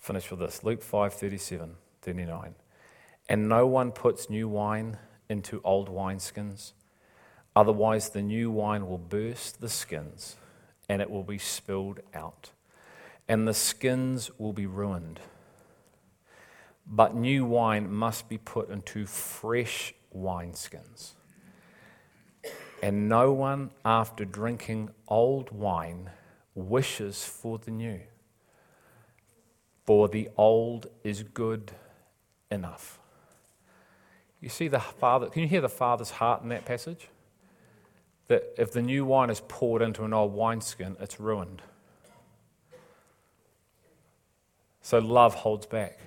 [0.00, 2.54] Finish with this Luke 5 37, 39.
[3.28, 4.98] And no one puts new wine
[5.28, 6.72] into old wineskins,
[7.54, 10.36] otherwise, the new wine will burst the skins
[10.88, 12.50] and it will be spilled out
[13.28, 15.20] and the skins will be ruined.
[16.86, 21.12] But new wine must be put into fresh wineskins.
[22.82, 26.10] And no one, after drinking old wine,
[26.54, 28.00] wishes for the new.
[29.84, 31.72] For the old is good
[32.50, 32.97] enough.
[34.40, 37.08] You see the father, can you hear the father's heart in that passage?
[38.28, 41.62] That if the new wine is poured into an old wineskin, it's ruined.
[44.82, 45.98] So love holds back.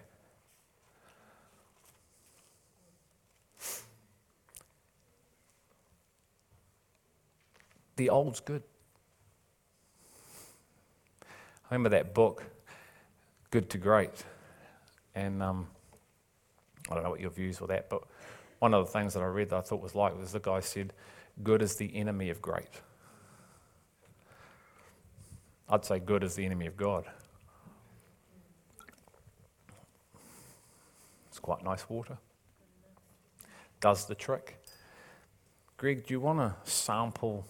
[7.97, 8.63] The old's good.
[11.69, 12.43] I remember that book,
[13.51, 14.23] Good to Great.
[15.13, 15.67] And um,
[16.89, 18.01] I don't know what your views were that, but
[18.61, 20.59] one of the things that I read that I thought was like was the guy
[20.59, 20.93] said,
[21.41, 22.69] Good is the enemy of great.
[25.67, 27.05] I'd say good is the enemy of God.
[31.29, 32.19] It's quite nice water.
[33.79, 34.63] Does the trick.
[35.77, 37.47] Greg, do you want to sample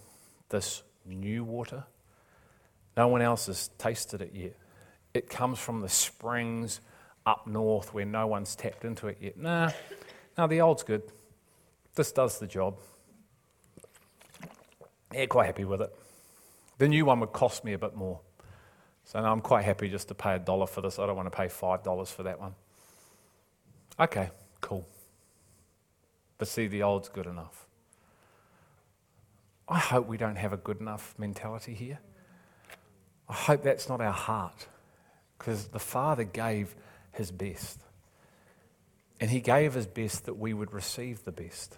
[0.47, 1.83] this new water?
[2.95, 4.55] No one else has tasted it yet.
[5.13, 6.79] It comes from the springs
[7.25, 9.37] up north where no one's tapped into it yet.
[9.37, 9.71] Nah,
[10.37, 11.03] no, the old's good.
[11.95, 12.77] This does the job.
[15.13, 15.93] Yeah, quite happy with it.
[16.77, 18.19] The new one would cost me a bit more.
[19.03, 20.97] So no, I'm quite happy just to pay a dollar for this.
[20.99, 22.55] I don't want to pay $5 for that one.
[23.99, 24.29] Okay,
[24.61, 24.87] cool.
[26.37, 27.67] But see, the old's good enough.
[29.67, 31.99] I hope we don't have a good enough mentality here.
[33.29, 34.67] I hope that's not our heart
[35.37, 36.75] because the Father gave
[37.11, 37.79] his best.
[39.21, 41.77] And he gave his best that we would receive the best.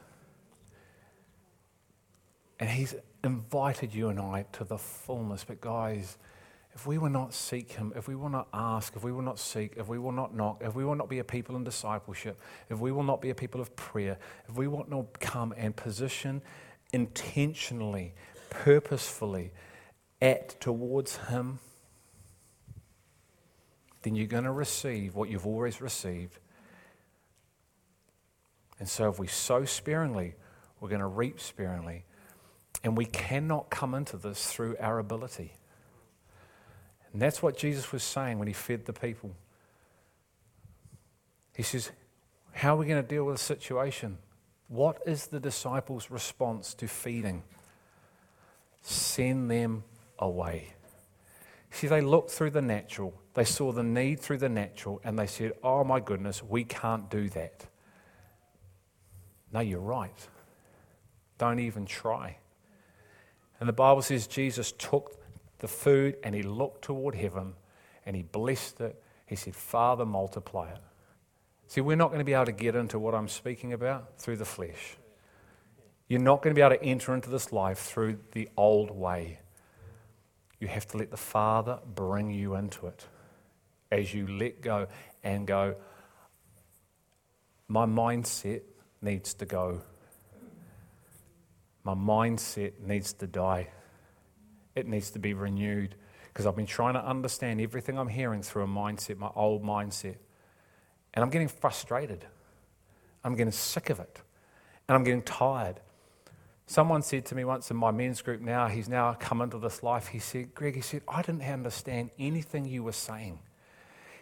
[2.58, 5.44] And he's invited you and I to the fullness.
[5.44, 6.18] But, guys,
[6.74, 9.40] if we will not seek him, if we will not ask, if we will not
[9.40, 12.40] seek, if we will not knock, if we will not be a people in discipleship,
[12.70, 14.18] if we will not be a people of prayer,
[14.48, 16.42] if we will not come and position
[16.94, 18.14] intentionally,
[18.50, 19.52] purposefully
[20.22, 21.60] at towards him,
[24.04, 26.40] then you're going to receive what you've always received.
[28.84, 30.36] And so if we sow sparingly,
[30.82, 32.04] we're going to reap sparingly.
[32.84, 35.54] And we cannot come into this through our ability.
[37.14, 39.32] And that's what Jesus was saying when he fed the people.
[41.56, 41.92] He says,
[42.52, 44.18] How are we going to deal with the situation?
[44.68, 47.44] What is the disciples' response to feeding?
[48.82, 49.86] Send them
[50.20, 50.74] away.
[51.72, 55.28] See, they looked through the natural, they saw the need through the natural, and they
[55.28, 57.68] said, Oh my goodness, we can't do that.
[59.54, 60.28] No, you're right.
[61.38, 62.38] Don't even try.
[63.60, 65.20] And the Bible says Jesus took
[65.60, 67.54] the food and he looked toward heaven
[68.06, 69.02] and he blessed it.
[69.26, 70.82] He said, Father, multiply it.
[71.68, 74.38] See, we're not going to be able to get into what I'm speaking about through
[74.38, 74.98] the flesh.
[76.08, 79.40] You're not going to be able to enter into this life through the old way.
[80.60, 83.08] You have to let the Father bring you into it
[83.92, 84.88] as you let go
[85.24, 85.76] and go,
[87.68, 88.62] my mindset
[89.04, 89.82] needs to go.
[91.84, 93.70] My mindset needs to die.
[94.76, 95.96] It needs to be renewed
[96.28, 100.16] because I've been trying to understand everything I'm hearing through a mindset, my old mindset.
[101.14, 102.26] And I'm getting frustrated.
[103.24, 104.22] I'm getting sick of it.
[104.88, 105.80] And I'm getting tired.
[106.66, 109.84] Someone said to me once in my men's group now, he's now come into this
[109.84, 110.08] life.
[110.08, 113.40] He said, Greg, he said, I didn't understand anything you were saying.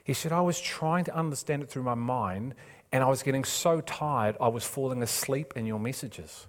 [0.03, 2.55] He said, I was trying to understand it through my mind,
[2.91, 6.47] and I was getting so tired, I was falling asleep in your messages.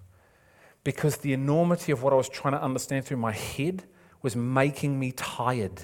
[0.83, 3.83] Because the enormity of what I was trying to understand through my head
[4.21, 5.81] was making me tired.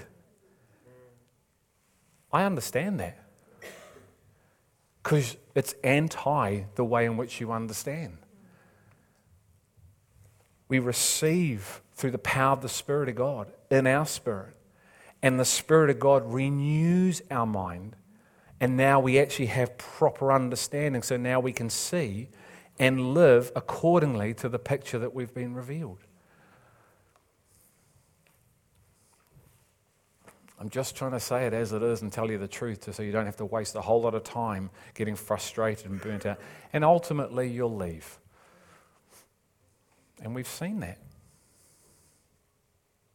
[2.32, 3.18] I understand that.
[5.02, 8.18] Because it's anti the way in which you understand
[10.70, 14.56] we receive through the power of the Spirit of God in our spirit.
[15.22, 17.96] And the Spirit of God renews our mind.
[18.62, 21.02] And now we actually have proper understanding.
[21.02, 22.30] So now we can see
[22.78, 26.00] and live accordingly to the picture that we've been revealed.
[30.60, 33.02] I'm just trying to say it as it is and tell you the truth so
[33.02, 36.38] you don't have to waste a whole lot of time getting frustrated and burnt out.
[36.74, 38.20] And ultimately, you'll leave.
[40.22, 41.00] And we've seen that.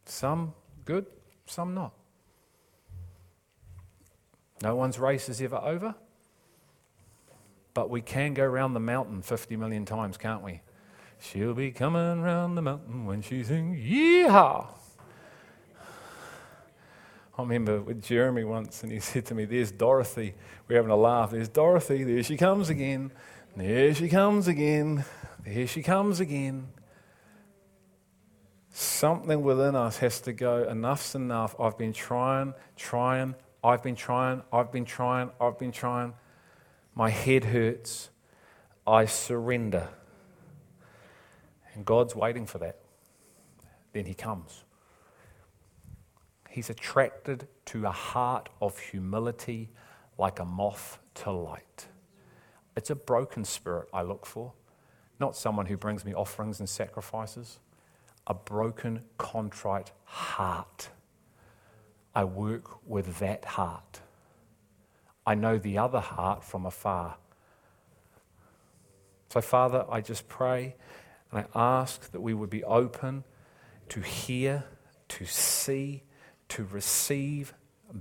[0.07, 0.55] Some
[0.87, 1.05] good,
[1.47, 1.93] some not.
[4.63, 5.95] No one's race is ever over.
[7.75, 10.61] But we can go round the mountain 50 million times, can't we?
[11.19, 14.67] She'll be coming round the mountain when she sings, Yeehaw!
[17.37, 20.35] I remember with Jeremy once, and he said to me, There's Dorothy.
[20.69, 21.33] We're having a laugh.
[21.33, 22.05] There's Dorothy.
[22.05, 23.11] There she comes again.
[23.57, 25.05] There she comes again.
[25.45, 26.69] There she comes again.
[28.71, 31.55] Something within us has to go, enough's enough.
[31.61, 36.13] I've been trying, trying, I've been trying, I've been trying, I've been trying.
[36.95, 38.11] My head hurts.
[38.87, 39.89] I surrender.
[41.73, 42.81] And God's waiting for that.
[43.95, 44.65] Then He comes.
[46.51, 49.71] He's attracted to a heart of humility
[50.19, 51.87] like a moth to light.
[52.77, 54.53] It's a broken spirit I look for,
[55.19, 57.59] not someone who brings me offerings and sacrifices
[58.27, 60.89] a broken, contrite heart.
[62.15, 64.01] I work with that heart.
[65.27, 67.17] I know the other heart from afar.
[69.31, 70.77] So, Father, I just pray
[71.33, 73.25] and I ask that we would be open
[73.89, 74.65] to hear,
[75.09, 76.05] to see,
[76.51, 77.55] to receive,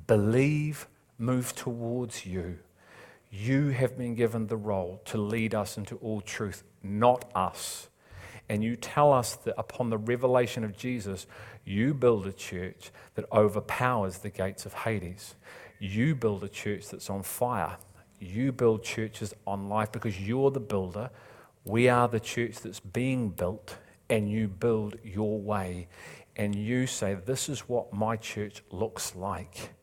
[0.06, 0.88] believe,
[1.18, 2.60] move towards you.
[3.32, 7.90] You have been given the role to lead us into all truth, not us.
[8.50, 11.26] And you tell us that upon the revelation of Jesus,
[11.66, 15.36] you build a church that overpowers the gates of Hades.
[15.80, 17.78] You build a church that's on fire.
[18.20, 21.10] You build churches on life because you're the builder.
[21.66, 23.78] We are the church that's being built,
[24.10, 25.88] and you build your way.
[26.36, 29.74] And you say, This is what my church looks like.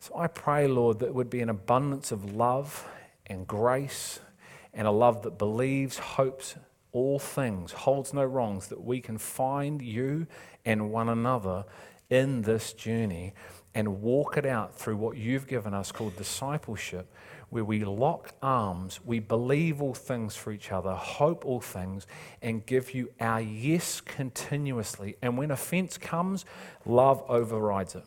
[0.00, 2.88] So I pray, Lord, that it would be an abundance of love
[3.26, 4.20] and grace
[4.72, 6.54] and a love that believes, hopes
[6.92, 10.26] all things, holds no wrongs, that we can find you
[10.68, 11.64] and one another
[12.10, 13.32] in this journey
[13.74, 17.10] and walk it out through what you've given us called discipleship,
[17.48, 22.06] where we lock arms, we believe all things for each other, hope all things,
[22.42, 25.16] and give you our yes continuously.
[25.22, 26.44] And when offense comes,
[26.84, 28.04] love overrides it.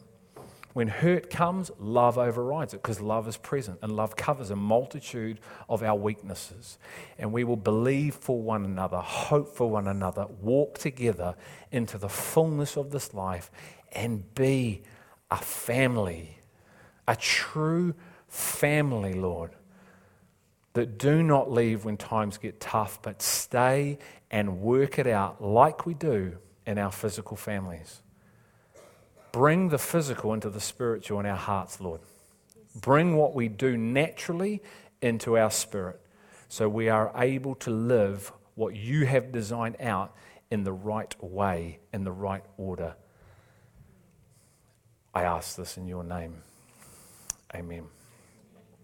[0.74, 5.40] When hurt comes, love overrides it because love is present and love covers a multitude
[5.68, 6.78] of our weaknesses.
[7.18, 11.36] And we will believe for one another, hope for one another, walk together
[11.72, 13.52] into the fullness of this life
[13.92, 14.84] and be
[15.30, 16.38] a family,
[17.08, 17.94] a true
[18.30, 19.52] family, Lord,
[20.74, 24.00] that do not leave when times get tough, but stay
[24.30, 28.02] and work it out like we do in our physical families.
[29.32, 32.02] Bring the physical into the spiritual in our hearts, Lord.
[32.76, 34.62] Bring what we do naturally
[35.02, 36.00] into our spirit
[36.50, 40.14] so we are able to live what you have designed out
[40.50, 42.96] in the right way, in the right order.
[45.14, 46.44] I ask this in your name.
[47.56, 47.86] Amen.